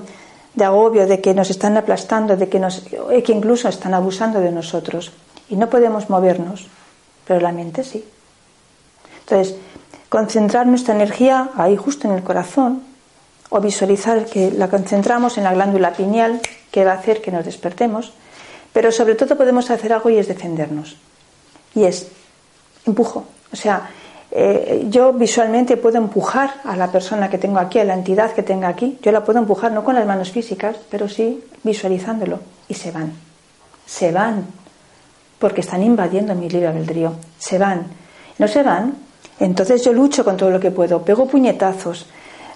[0.55, 4.51] de agobio, de que nos están aplastando, de que, nos, que incluso están abusando de
[4.51, 5.13] nosotros
[5.49, 6.67] y no podemos movernos,
[7.27, 8.05] pero la mente sí.
[9.29, 9.57] Entonces,
[10.09, 12.83] concentrar nuestra energía ahí justo en el corazón
[13.51, 17.45] o visualizar que la concentramos en la glándula pineal que va a hacer que nos
[17.45, 18.13] despertemos,
[18.73, 20.97] pero sobre todo podemos hacer algo y es defendernos.
[21.75, 22.09] Y es
[22.87, 23.27] empujo.
[23.53, 23.91] O sea,
[24.31, 28.43] eh, yo visualmente puedo empujar a la persona que tengo aquí, a la entidad que
[28.43, 28.99] tenga aquí.
[29.03, 32.41] Yo la puedo empujar no con las manos físicas, pero sí visualizándolo.
[32.69, 33.13] Y se van.
[33.87, 34.47] Se van.
[35.39, 37.15] Porque están invadiendo mi libre albedrío.
[37.39, 37.87] Se van.
[38.39, 39.06] No se van.
[39.39, 41.03] Entonces yo lucho con todo lo que puedo.
[41.03, 42.07] Pego puñetazos.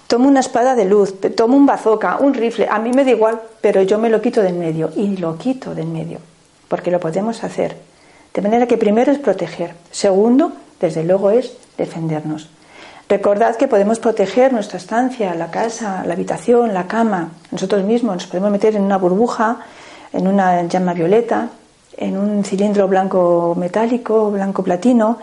[0.07, 1.21] Tomo una espada de luz.
[1.37, 2.67] Tomo un bazooka, un rifle.
[2.71, 4.91] A mí me da igual, pero yo me lo quito del medio.
[4.97, 6.19] Y lo quito del medio.
[6.69, 7.77] Porque lo podemos hacer.
[8.33, 9.75] De manera que primero es proteger.
[9.91, 12.49] Segundo, desde luego, es defendernos.
[13.11, 18.15] Recordad que podemos proteger nuestra estancia, la casa, la habitación, la cama, nosotros mismos.
[18.15, 19.59] Nos podemos meter en una burbuja,
[20.13, 21.49] en una llama violeta,
[21.97, 25.19] en un cilindro blanco metálico, blanco platino.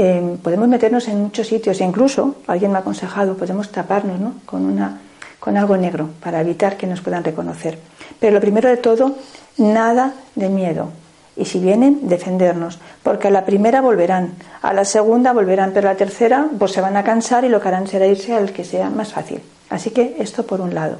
[0.00, 4.34] Eh, podemos meternos en muchos sitios e incluso, alguien me ha aconsejado, podemos taparnos ¿no?
[4.46, 5.00] con, una,
[5.40, 7.80] con algo negro para evitar que nos puedan reconocer.
[8.20, 9.16] Pero lo primero de todo,
[9.56, 10.90] nada de miedo,
[11.36, 15.92] y si vienen, defendernos, porque a la primera volverán, a la segunda volverán, pero a
[15.92, 18.64] la tercera pues se van a cansar y lo que harán será irse al que
[18.64, 19.40] sea más fácil.
[19.68, 20.98] Así que esto por un lado.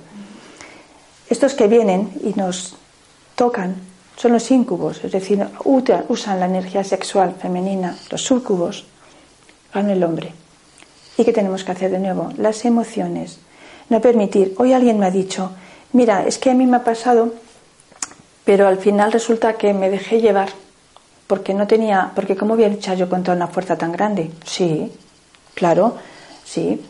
[1.31, 2.77] Estos que vienen y nos
[3.37, 3.77] tocan
[4.21, 8.85] son los íncubos, es decir, usan la energía sexual femenina, los súcubos,
[9.73, 10.35] van el hombre.
[11.17, 12.33] ¿Y qué tenemos que hacer de nuevo?
[12.37, 13.39] Las emociones.
[13.89, 14.55] No permitir.
[14.59, 15.53] Hoy alguien me ha dicho,
[15.93, 17.33] mira, es que a mí me ha pasado
[18.49, 20.49] pero al final resulta que me dejé llevar
[21.27, 24.31] porque no tenía, porque cómo voy a luchar yo contra una fuerza tan grande.
[24.43, 24.91] Sí,
[25.53, 25.97] claro,
[26.47, 26.83] sí.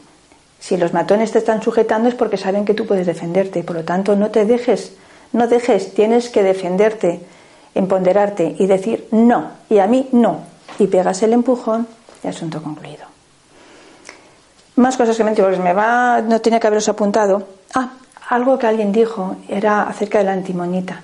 [0.61, 3.83] Si los matones te están sujetando es porque saben que tú puedes defenderte, por lo
[3.83, 4.93] tanto no te dejes,
[5.33, 7.21] no dejes, tienes que defenderte,
[7.75, 10.41] empoderarte y decir no, y a mí no,
[10.79, 11.87] y pegas el empujón
[12.25, 13.07] y asunto concluido.
[14.77, 17.49] Más cosas que me, me va, no tenía que haberos apuntado.
[17.75, 17.91] Ah,
[18.29, 21.03] algo que alguien dijo era acerca de la antimonita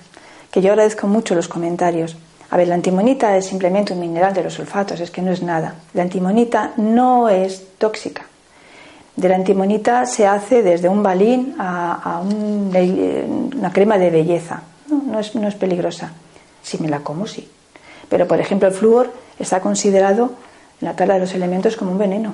[0.55, 2.15] que yo agradezco mucho los comentarios.
[2.49, 5.43] A ver, la antimonita es simplemente un mineral de los sulfatos, es que no es
[5.43, 5.75] nada.
[5.93, 8.25] La antimonita no es tóxica.
[9.15, 14.63] De la antimonita se hace desde un balín a, una crema de belleza.
[14.89, 16.11] No, es, no es peligrosa.
[16.61, 17.49] Si me la como, sí.
[18.09, 20.31] Pero, por ejemplo, el flúor está considerado
[20.81, 22.33] en la tabla de los elementos como un veneno.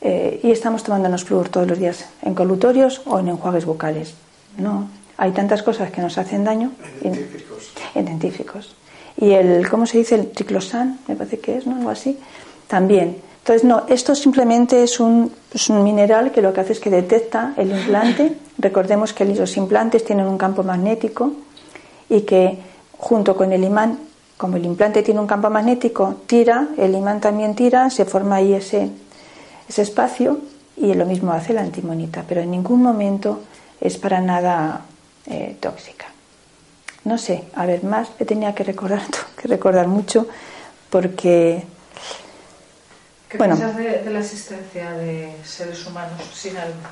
[0.00, 4.14] Eh, y estamos tomándonos flúor todos los días, en colutorios o en enjuagues bucales.
[4.56, 6.72] No, hay tantas cosas que nos hacen daño.
[7.02, 7.72] En científicos.
[7.94, 8.76] En, científicos.
[9.16, 10.14] Y el, ¿cómo se dice?
[10.14, 11.76] El triclosan, me parece que es, ¿no?
[11.76, 12.18] Algo así.
[12.68, 13.18] También.
[13.48, 15.32] Entonces, no, esto simplemente es un,
[15.70, 18.36] mineral que lo que hace es que detecta el implante.
[18.58, 21.32] Recordemos que los implantes tienen un campo magnético
[22.10, 22.58] y que
[22.98, 24.00] junto con el imán,
[24.36, 28.52] como el implante tiene un campo magnético, tira, el imán también tira, se forma ahí
[28.52, 28.90] ese,
[29.66, 30.40] ese espacio
[30.76, 33.40] y lo mismo hace la antimonita, pero en ningún momento
[33.80, 34.82] es para nada
[35.24, 36.04] eh, tóxica.
[37.04, 39.00] No sé, a ver, más me tenía que recordar,
[39.40, 40.26] que recordar mucho
[40.90, 41.77] porque...
[43.28, 46.90] ¿Qué bueno, piensas de, la existencia de seres humanos sin alma?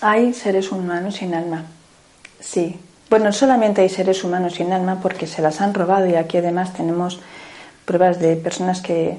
[0.00, 1.64] Hay seres humanos sin alma,
[2.40, 2.80] sí.
[3.10, 6.72] Bueno, solamente hay seres humanos sin alma porque se las han robado y aquí además
[6.72, 7.20] tenemos
[7.84, 9.18] pruebas de personas que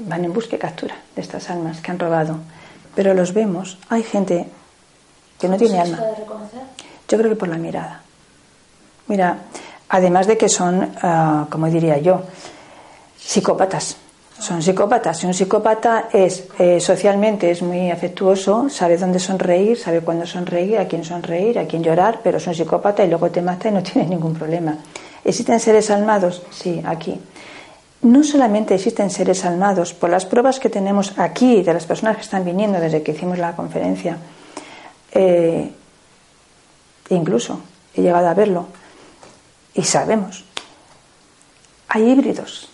[0.00, 2.38] van en busca y captura de estas almas que han robado.
[2.96, 4.48] Pero los vemos, hay gente
[5.38, 6.00] que no tiene alma.
[7.08, 8.02] Yo creo que por la mirada.
[9.06, 9.38] Mira,
[9.88, 12.22] además de que son, ah, como diría yo,
[13.18, 13.96] psicópatas.
[14.42, 15.18] Son psicópatas.
[15.18, 20.78] Si un psicópata es eh, socialmente es muy afectuoso, sabe dónde sonreír, sabe cuándo sonreír,
[20.78, 23.70] a quién sonreír, a quién llorar, pero es un psicópata y luego te mata y
[23.70, 24.78] no tiene ningún problema.
[25.24, 26.42] ¿Existen seres almados?
[26.50, 27.20] Sí, aquí.
[28.02, 32.22] No solamente existen seres almados, por las pruebas que tenemos aquí de las personas que
[32.22, 34.16] están viniendo desde que hicimos la conferencia,
[35.12, 35.70] eh,
[37.10, 37.60] incluso
[37.94, 38.66] he llegado a verlo
[39.72, 40.44] y sabemos,
[41.86, 42.71] hay híbridos,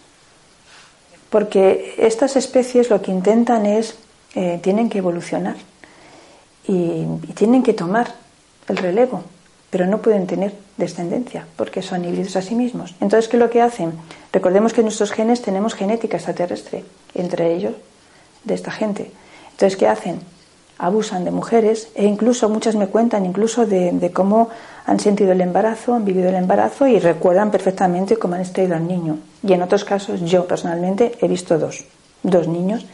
[1.31, 3.97] porque estas especies lo que intentan es,
[4.35, 5.57] eh, tienen que evolucionar
[6.67, 7.05] y,
[7.35, 8.15] tienen que tomar
[8.69, 9.23] el relevo,
[9.71, 12.95] pero no pueden tener descendencia porque son híbridos a sí mismos.
[13.01, 13.93] Entonces, ¿qué es lo que hacen?
[14.33, 17.75] Recordemos que en nuestros genes tenemos genética extraterrestre, entre ellos
[18.45, 19.11] de esta gente.
[19.53, 20.21] Entonces, ¿qué hacen?
[20.79, 24.49] abusan de mujeres e incluso muchas me cuentan incluso de, cómo
[24.89, 28.89] han sentido el embarazo, han vivido el embarazo y recuerdan perfectamente cómo han extraído al
[28.89, 29.19] niño.
[29.43, 31.85] Y en otros casos yo personalmente he visto dos,
[32.23, 32.87] dos niños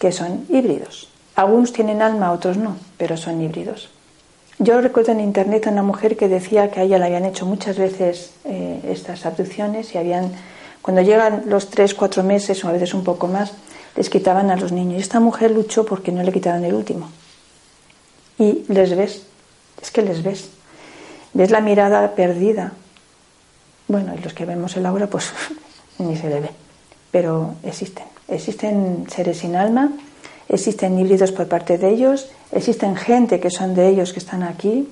[0.00, 1.10] que son híbridos.
[1.36, 3.88] Algunos tienen alma, otros no, pero son híbridos.
[4.58, 7.46] Yo recuerdo en internet a una mujer que decía que a ella le habían hecho
[7.46, 10.32] muchas veces eh, estas abducciones y habían,
[10.82, 13.52] cuando llegan los tres, cuatro meses o a veces un poco más,
[13.94, 14.98] les quitaban a los niños.
[14.98, 17.08] Y esta mujer luchó porque no le quitaran el último.
[18.40, 19.22] Y les ves,
[19.80, 20.50] es que les ves.
[21.34, 22.72] Ves la mirada perdida.
[23.86, 25.32] Bueno, y los que vemos el aura, pues
[25.98, 26.50] ni se le ve.
[27.10, 28.04] Pero existen.
[28.28, 29.90] Existen seres sin alma,
[30.48, 34.86] existen híbridos por parte de ellos, existen gente que son de ellos que están aquí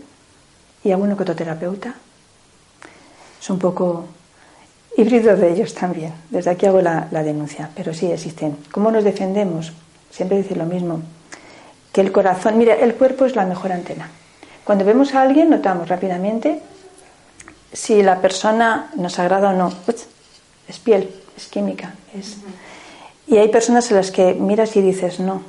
[0.83, 1.95] y alguno que otro terapeuta.
[3.39, 4.07] Es un poco
[4.97, 6.15] híbrido de ellos también.
[6.31, 8.57] Desde aquí hago la, la denuncia, pero sí existen.
[8.73, 9.73] ¿Cómo nos defendemos?
[10.11, 11.03] Siempre decir lo mismo.
[11.93, 14.11] Que el corazón, mira, el cuerpo es la mejor antena.
[14.67, 16.61] Cuando vemos a alguien notamos rápidamente
[17.73, 19.73] si la persona nos agrada o no.
[20.67, 21.95] Es piel, es química.
[22.19, 22.39] Es...
[23.29, 25.43] Y hay personas a las que miras y dices no.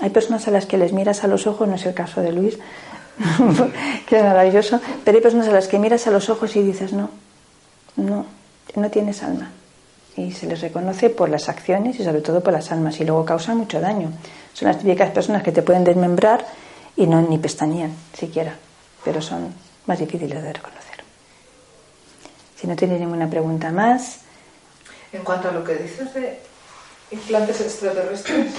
[0.00, 2.32] Hay personas a las que les miras a los ojos, no es el caso de
[2.32, 2.58] Luis,
[4.08, 6.92] que es maravilloso, pero hay personas a las que miras a los ojos y dices
[6.92, 7.10] no,
[7.94, 8.26] no,
[8.74, 9.52] no tienes alma.
[10.16, 13.24] Y se les reconoce por las acciones y sobre todo por las almas y luego
[13.24, 14.10] causan mucho daño.
[14.52, 16.44] Son las típicas personas que te pueden desmembrar
[16.96, 18.56] y no ni pestañean siquiera,
[19.04, 19.54] pero son
[19.86, 21.04] más difíciles de reconocer.
[22.56, 24.20] Si no tiene ninguna pregunta más.
[25.12, 26.40] En cuanto a lo que dices de
[27.10, 28.52] implantes extraterrestres,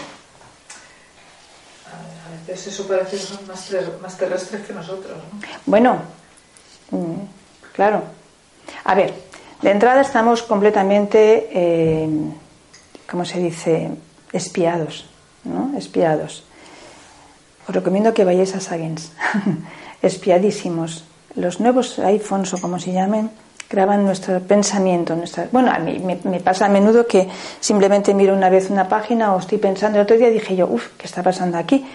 [1.91, 5.17] a veces eso parece que son más, terrestres que nosotros.
[5.17, 5.39] ¿no?
[5.65, 6.01] Bueno,
[6.91, 7.15] mm,
[7.73, 8.03] claro.
[8.83, 9.13] A ver,
[9.61, 12.09] de entrada estamos completamente, eh,
[13.09, 13.91] ¿cómo se dice?,
[14.31, 15.05] espiados,
[15.43, 15.77] ¿no?
[15.77, 16.43] Espiados.
[17.67, 19.11] Os recomiendo que vayáis a Sagens,
[20.05, 21.03] espiadísimos.
[21.35, 23.29] Los nuevos iPhones o como se llamen,
[23.69, 25.15] graban nuestro pensamiento.
[25.15, 25.47] Nuestra...
[25.51, 27.27] Bueno, a mí me, pasa a menudo que
[27.59, 29.97] simplemente miro una vez una página o estoy pensando.
[29.97, 31.85] El otro día dije yo, uff, ¿qué está pasando aquí?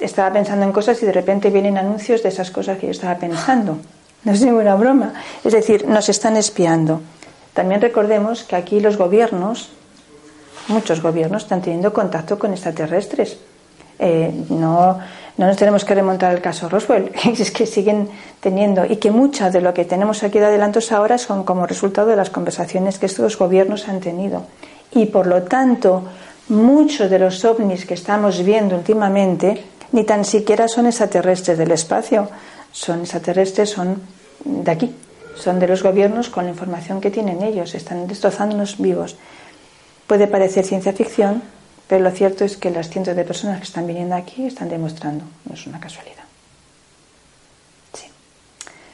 [0.00, 3.16] Estaba pensando en cosas y de repente vienen anuncios de esas cosas que yo estaba
[3.16, 3.78] pensando.
[4.24, 5.14] No es ninguna broma.
[5.42, 7.00] Es decir, nos están espiando.
[7.54, 9.70] También recordemos que aquí los gobiernos,
[10.68, 13.38] muchos gobiernos, están teniendo contacto con extraterrestres.
[13.98, 15.00] Eh, no,
[15.36, 18.08] no nos tenemos que remontar al caso Roswell, es que siguen
[18.40, 22.08] teniendo, y que mucha de lo que tenemos aquí de adelantos ahora son como resultado
[22.08, 24.44] de las conversaciones que estos gobiernos han tenido.
[24.92, 26.04] Y por lo tanto,
[26.48, 32.28] muchos de los ovnis que estamos viendo últimamente ni tan siquiera son extraterrestres del espacio,
[32.72, 34.00] son extraterrestres, son
[34.44, 34.94] de aquí,
[35.36, 39.16] son de los gobiernos con la información que tienen ellos, están destrozándonos vivos.
[40.06, 41.42] Puede parecer ciencia ficción,
[41.92, 45.26] pero lo cierto es que las cientos de personas que están viniendo aquí están demostrando,
[45.44, 46.24] no es una casualidad.
[47.92, 48.06] Sí.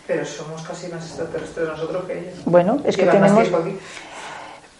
[0.04, 2.34] Pero somos casi más extraterrestres nosotros que ellos.
[2.44, 3.46] Bueno, es que tenemos.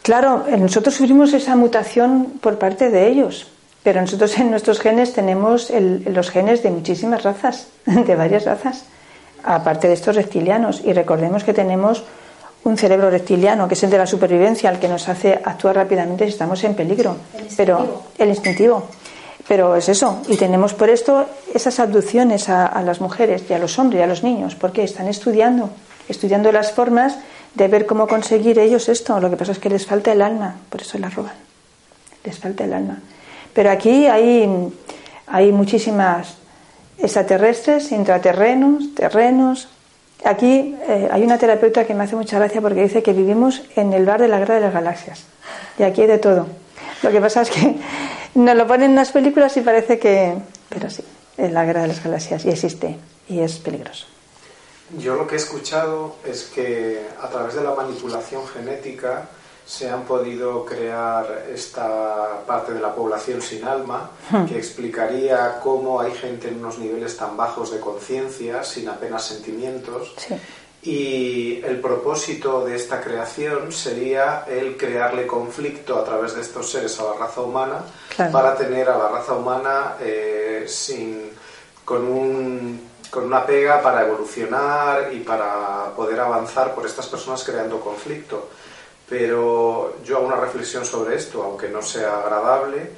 [0.03, 3.47] Claro, nosotros sufrimos esa mutación por parte de ellos,
[3.85, 8.83] pero nosotros en nuestros genes tenemos los genes de muchísimas razas, de varias razas,
[9.45, 10.83] aparte de estos reptilianos.
[10.85, 12.03] Y recordemos que tenemos
[12.69, 16.25] un cerebro reptiliano, que es el de la supervivencia, el que nos hace actuar rápidamente
[16.25, 17.17] si estamos en peligro.
[17.37, 18.89] El pero el instintivo.
[19.49, 20.23] Pero es eso.
[20.29, 24.07] Y tenemos por esto esas abducciones a, las mujeres y a los hombres y a
[24.07, 25.71] los niños, porque están estudiando,
[26.09, 27.17] estudiando las formas
[27.55, 29.19] de ver cómo conseguir ellos esto.
[29.21, 31.33] Lo que pasa es que les falta el alma, por eso la roban.
[32.25, 32.99] Les falta el alma.
[33.55, 34.71] Pero aquí hay,
[35.27, 36.37] hay muchísimas
[36.99, 39.69] extraterrestres, intraterrenos, terrenos,
[40.25, 43.93] Aquí eh, hay una terapeuta que me hace mucha gracia porque dice que vivimos en
[43.93, 45.25] el bar de la guerra de las galaxias.
[45.79, 46.47] Y aquí hay de todo.
[47.03, 47.77] Lo que pasa es que
[48.35, 50.35] nos lo ponen en las películas y parece que...
[50.69, 51.05] Pero sí,
[51.37, 52.99] es la guerra de las galaxias y existe
[53.29, 54.07] y es peligroso.
[54.99, 59.29] Yo lo que he escuchado es que a través de la manipulación genética
[59.69, 64.47] se han podido crear esta parte de la población sin alma, hmm.
[64.47, 70.15] que explicaría cómo hay gente en unos niveles tan bajos de conciencia, sin apenas sentimientos.
[70.81, 76.99] Y el propósito de esta creación sería el crearle conflicto a través de estos seres
[77.01, 77.83] a la raza humana
[78.33, 81.31] para tener a la raza humana eh, sin,
[81.85, 87.79] con, un, con una pega para evolucionar y para poder avanzar por estas personas creando
[87.81, 88.49] conflicto.
[89.09, 92.91] Pero yo hago una reflexión sobre esto, aunque no sea agradable.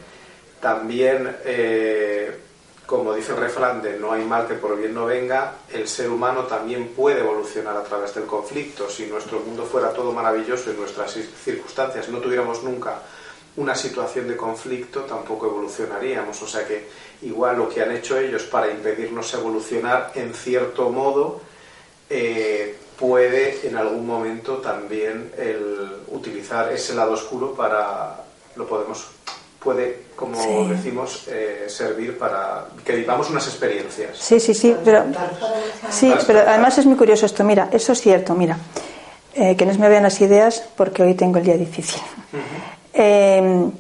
[0.61, 2.37] También, eh,
[2.85, 6.11] como dice el refrán de no hay mal que por bien no venga, el ser
[6.11, 8.91] humano también puede evolucionar a través del conflicto.
[8.91, 13.01] Si nuestro mundo fuera todo maravilloso y nuestras circunstancias no tuviéramos nunca
[13.57, 16.41] una situación de conflicto, tampoco evolucionaríamos.
[16.43, 16.89] O sea que
[17.23, 21.41] igual lo que han hecho ellos para impedirnos evolucionar, en cierto modo,
[22.09, 28.23] eh, puede en algún momento también el utilizar ese lado oscuro para
[28.57, 29.07] lo podemos
[29.59, 34.19] puede como decimos eh, servir para que vivamos unas experiencias.
[34.19, 35.05] Sí sí sí pero
[35.91, 37.43] sí pero además es muy curioso esto.
[37.43, 38.59] Mira eso es cierto mira
[39.35, 42.03] eh, que no se me vean las ideas porque hoy tengo el día difícil.
[42.93, 43.71] Eh,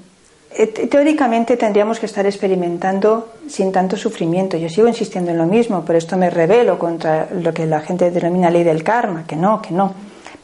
[0.67, 4.57] teóricamente tendríamos que estar experimentando sin tanto sufrimiento.
[4.57, 8.11] Yo sigo insistiendo en lo mismo, pero esto me revelo contra lo que la gente
[8.11, 9.95] denomina ley del karma, que no, que no.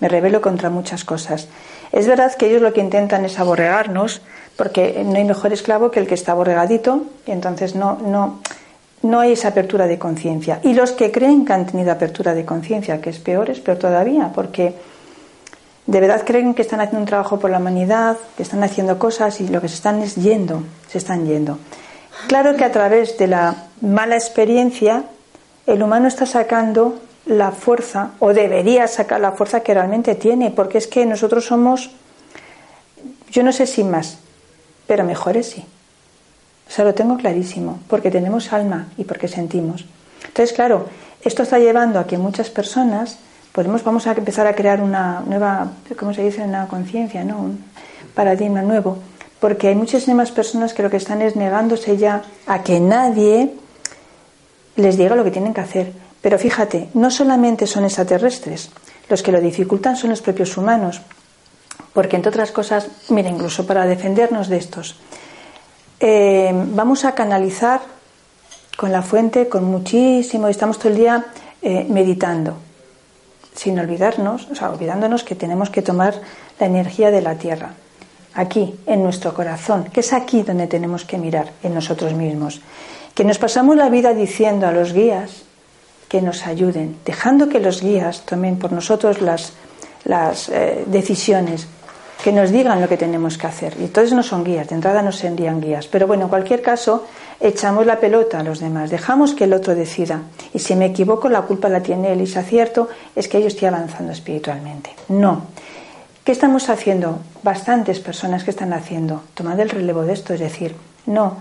[0.00, 1.48] me rebelo contra muchas cosas.
[1.92, 4.22] Es verdad que ellos lo que intentan es aborregarnos,
[4.56, 8.40] porque no hay mejor esclavo que el que está aborregadito, y entonces no, no,
[9.02, 10.60] no hay esa apertura de conciencia.
[10.62, 13.78] Y los que creen que han tenido apertura de conciencia, que es peor, es peor
[13.78, 14.74] todavía, porque
[15.86, 19.40] de verdad creen que están haciendo un trabajo por la humanidad, que están haciendo cosas
[19.40, 21.58] y lo que se están es yendo, se están yendo.
[22.28, 25.04] Claro que a través de la mala experiencia,
[25.66, 30.78] el humano está sacando la fuerza, o debería sacar la fuerza que realmente tiene, porque
[30.78, 31.90] es que nosotros somos,
[33.30, 34.18] yo no sé si más,
[34.86, 35.64] pero mejores sí.
[36.68, 39.84] O sea, lo tengo clarísimo, porque tenemos alma y porque sentimos.
[40.26, 40.88] Entonces, claro,
[41.22, 43.18] esto está llevando a que muchas personas
[43.56, 46.42] podemos, vamos a empezar a crear una nueva, ¿cómo se dice?
[46.42, 47.38] Una conciencia, ¿no?
[47.38, 47.64] Un
[48.14, 48.98] paradigma nuevo.
[49.40, 53.54] Porque hay muchísimas personas que lo que están es negándose ya a que nadie
[54.76, 55.90] les diga lo que tienen que hacer.
[56.20, 58.68] Pero fíjate, no solamente son extraterrestres,
[59.08, 61.00] los que lo dificultan son los propios humanos.
[61.94, 65.00] Porque, entre otras cosas, mira, incluso para defendernos de estos,
[65.98, 67.80] eh, vamos a canalizar
[68.76, 71.24] con la fuente, con muchísimo, estamos todo el día
[71.62, 72.65] eh, meditando
[73.56, 76.14] sin olvidarnos, o sea, olvidándonos que tenemos que tomar
[76.60, 77.74] la energía de la tierra,
[78.34, 82.60] aquí, en nuestro corazón, que es aquí donde tenemos que mirar, en nosotros mismos.
[83.14, 85.42] Que nos pasamos la vida diciendo a los guías
[86.08, 89.54] que nos ayuden, dejando que los guías tomen por nosotros las,
[90.04, 91.66] las eh, decisiones,
[92.22, 93.74] que nos digan lo que tenemos que hacer.
[93.78, 95.86] Y entonces no son guías, de entrada no serían guías.
[95.86, 97.06] Pero bueno, en cualquier caso,
[97.40, 100.22] echamos la pelota a los demás, dejamos que el otro decida.
[100.54, 103.46] Y si me equivoco, la culpa la tiene él y si acierto, es que yo
[103.46, 104.90] estoy avanzando espiritualmente.
[105.08, 105.42] No.
[106.24, 107.20] ¿Qué estamos haciendo?
[107.42, 109.22] Bastantes personas que están haciendo.
[109.34, 110.74] Tomad el relevo de esto, es decir,
[111.06, 111.36] no.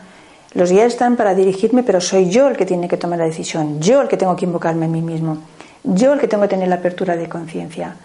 [0.54, 3.82] Los guías están para dirigirme, pero soy yo el que tiene que tomar la decisión,
[3.82, 5.40] yo el que tengo que invocarme a mí mismo,
[5.84, 7.96] yo el que tengo que tener la apertura de conciencia,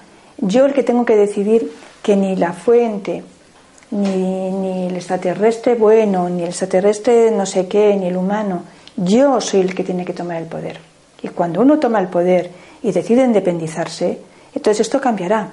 [0.41, 1.73] yo el que tengo que decidir
[2.03, 3.23] que ni la fuente,
[3.91, 8.63] ni, ni, el extraterrestre bueno, ni el extraterrestre no sé qué, ni el humano.
[8.97, 10.79] Yo soy el que tiene que tomar el poder.
[11.23, 12.51] Y cuando uno toma el poder
[12.83, 14.19] y decide independizarse,
[14.55, 15.51] entonces esto cambiará.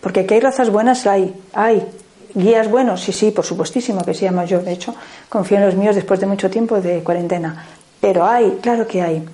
[0.00, 1.34] Porque que hay razas buenas, hay.
[1.52, 1.86] Hay.
[2.32, 4.60] Guías buenos, sí, sí, por supuestísimo que se llama yo.
[4.60, 4.94] De hecho,
[5.28, 7.66] confío en los míos después de mucho tiempo de cuarentena.
[8.00, 9.24] Pero hay, claro que hay.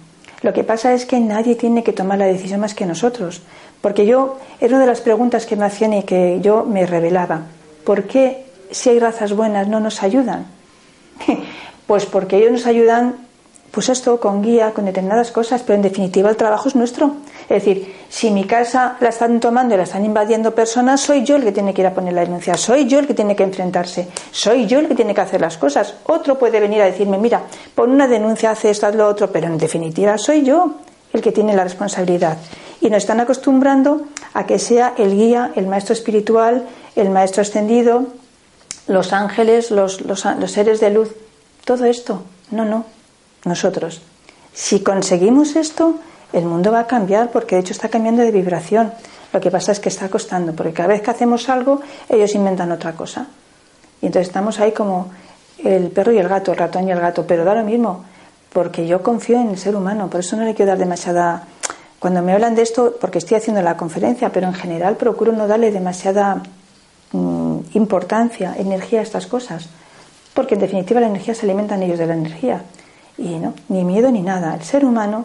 [0.42, 3.42] Lo que pasa es que nadie tiene que tomar la decisión más que nosotros.
[3.81, 7.43] Porque yo, era una de las preguntas que me hacían y que yo me revelaba.
[7.85, 10.47] ¿Por qué si hay razas buenas no nos ayudan?
[11.87, 13.16] pues porque ellos nos ayudan,
[13.70, 17.16] pues esto, con guía, con determinadas cosas, pero en definitiva el trabajo es nuestro.
[17.43, 21.37] Es decir, si mi casa la están tomando y la están invadiendo personas, soy yo
[21.37, 23.45] el que tiene que ir a poner la denuncia, soy yo el que tiene que
[23.45, 25.95] enfrentarse, soy yo el que tiene que hacer las cosas.
[26.07, 27.43] Otro puede venir a decirme, mira,
[27.74, 30.74] pon una denuncia, hace esto, haz lo otro, pero en definitiva soy yo
[31.16, 32.38] el que tiene la responsabilidad.
[32.80, 34.02] Y nos están acostumbrando
[34.34, 38.06] a que sea el guía, el maestro espiritual, el maestro ascendido,
[38.86, 39.98] los ángeles, los,
[40.46, 41.10] seres de luz,
[41.64, 42.22] todo esto.
[42.50, 42.84] No, no,
[43.44, 44.02] nosotros.
[44.52, 45.96] Si conseguimos esto,
[46.32, 48.92] el mundo va a cambiar porque de hecho está cambiando de vibración.
[49.32, 52.70] Lo que pasa es que está costando, porque cada vez que hacemos algo, ellos inventan
[52.72, 53.26] otra cosa.
[54.00, 55.10] Y entonces estamos ahí como
[55.64, 58.04] el perro y el gato, el ratón y el gato, pero da lo mismo,
[58.57, 61.44] porque yo confío en el ser humano, por eso no le quiero dar demasiada...
[61.98, 65.46] Cuando me hablan de esto, porque estoy haciendo la conferencia, pero en general procuro no
[65.46, 66.42] darle demasiada
[67.12, 69.68] Mm, importancia, energía a estas cosas,
[70.34, 72.62] porque en definitiva la energía se alimentan ellos de la energía.
[73.16, 74.54] Y no, ni miedo ni nada.
[74.54, 75.24] El ser humano,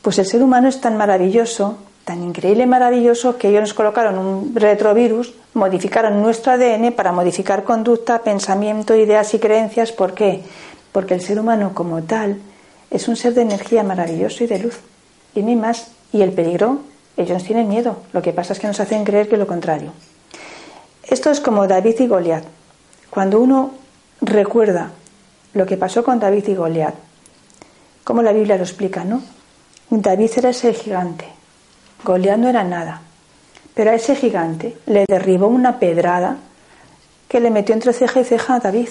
[0.00, 4.54] pues el ser humano es tan maravilloso, tan increíble maravilloso que ellos nos colocaron un
[4.54, 9.92] retrovirus, modificaron nuestro ADN para modificar conducta, pensamiento, ideas y creencias.
[9.92, 10.42] ¿Por qué?
[10.98, 12.40] Porque el ser humano como tal
[12.90, 14.80] es un ser de energía maravilloso y de luz.
[15.32, 15.92] Y ni más.
[16.10, 16.80] Y el peligro,
[17.16, 17.98] ellos tienen miedo.
[18.12, 19.92] Lo que pasa es que nos hacen creer que lo contrario.
[21.04, 22.42] Esto es como David y Goliat.
[23.10, 23.74] Cuando uno
[24.22, 24.90] recuerda
[25.54, 26.94] lo que pasó con David y Goliat,
[28.02, 29.22] como la Biblia lo explica, ¿no?
[29.90, 31.26] David era ese gigante,
[32.02, 33.02] Goliat no era nada,
[33.72, 36.38] pero a ese gigante le derribó una pedrada
[37.28, 38.88] que le metió entre ceja y ceja a David.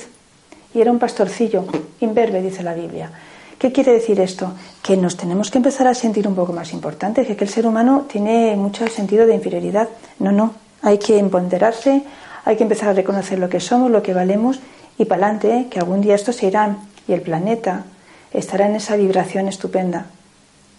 [0.73, 1.65] Y era un pastorcillo,
[2.01, 3.11] imberbe, dice la Biblia.
[3.57, 4.53] ¿Qué quiere decir esto?
[4.83, 8.05] Que nos tenemos que empezar a sentir un poco más importantes, que el ser humano
[8.07, 9.89] tiene mucho sentido de inferioridad.
[10.19, 10.53] No, no,
[10.83, 12.03] hay que empoderarse,
[12.45, 14.59] hay que empezar a reconocer lo que somos, lo que valemos
[14.97, 15.67] y para adelante, ¿eh?
[15.69, 17.85] que algún día esto se irá y el planeta
[18.31, 20.05] estará en esa vibración estupenda,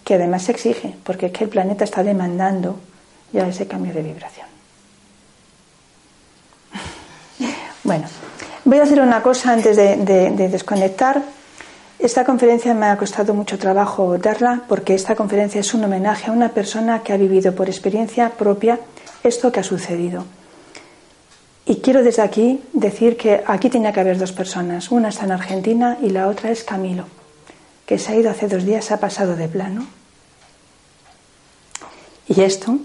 [0.05, 2.79] que además se exige, porque es que el planeta está demandando
[3.33, 4.47] ya ese cambio de vibración.
[7.83, 8.07] bueno,
[8.69, 9.95] voy a hacer una cosa antes de,
[10.51, 11.23] desconectar.
[11.97, 16.33] Esta conferencia me ha costado mucho trabajo darla porque esta conferencia es un homenaje a
[16.33, 18.79] una persona que ha vivido por experiencia propia
[19.23, 20.23] esto que ha sucedido.
[21.65, 24.91] Y quiero desde aquí decir que aquí tenía que haber dos personas.
[24.91, 27.05] Una está en Argentina y la otra es Camilo,
[27.87, 29.87] que se ha ido hace dos días, se ha pasado de plano.
[32.27, 32.77] Y esto,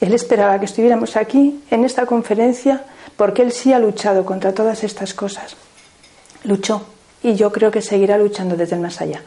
[0.00, 2.84] él esperaba que estuviéramos aquí en esta conferencia
[3.18, 5.56] porque él sí ha luchado contra todas estas cosas.
[6.44, 6.86] Luchó
[7.20, 9.20] y yo creo que seguirá luchando desde el más allá.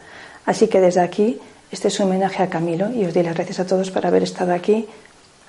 [0.45, 1.39] Así que desde aquí,
[1.71, 4.23] este es un homenaje a Camilo y os doy las gracias a todos por haber
[4.23, 4.87] estado aquí.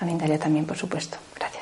[0.00, 1.18] A Mindalia también, por supuesto.
[1.38, 1.61] Gracias.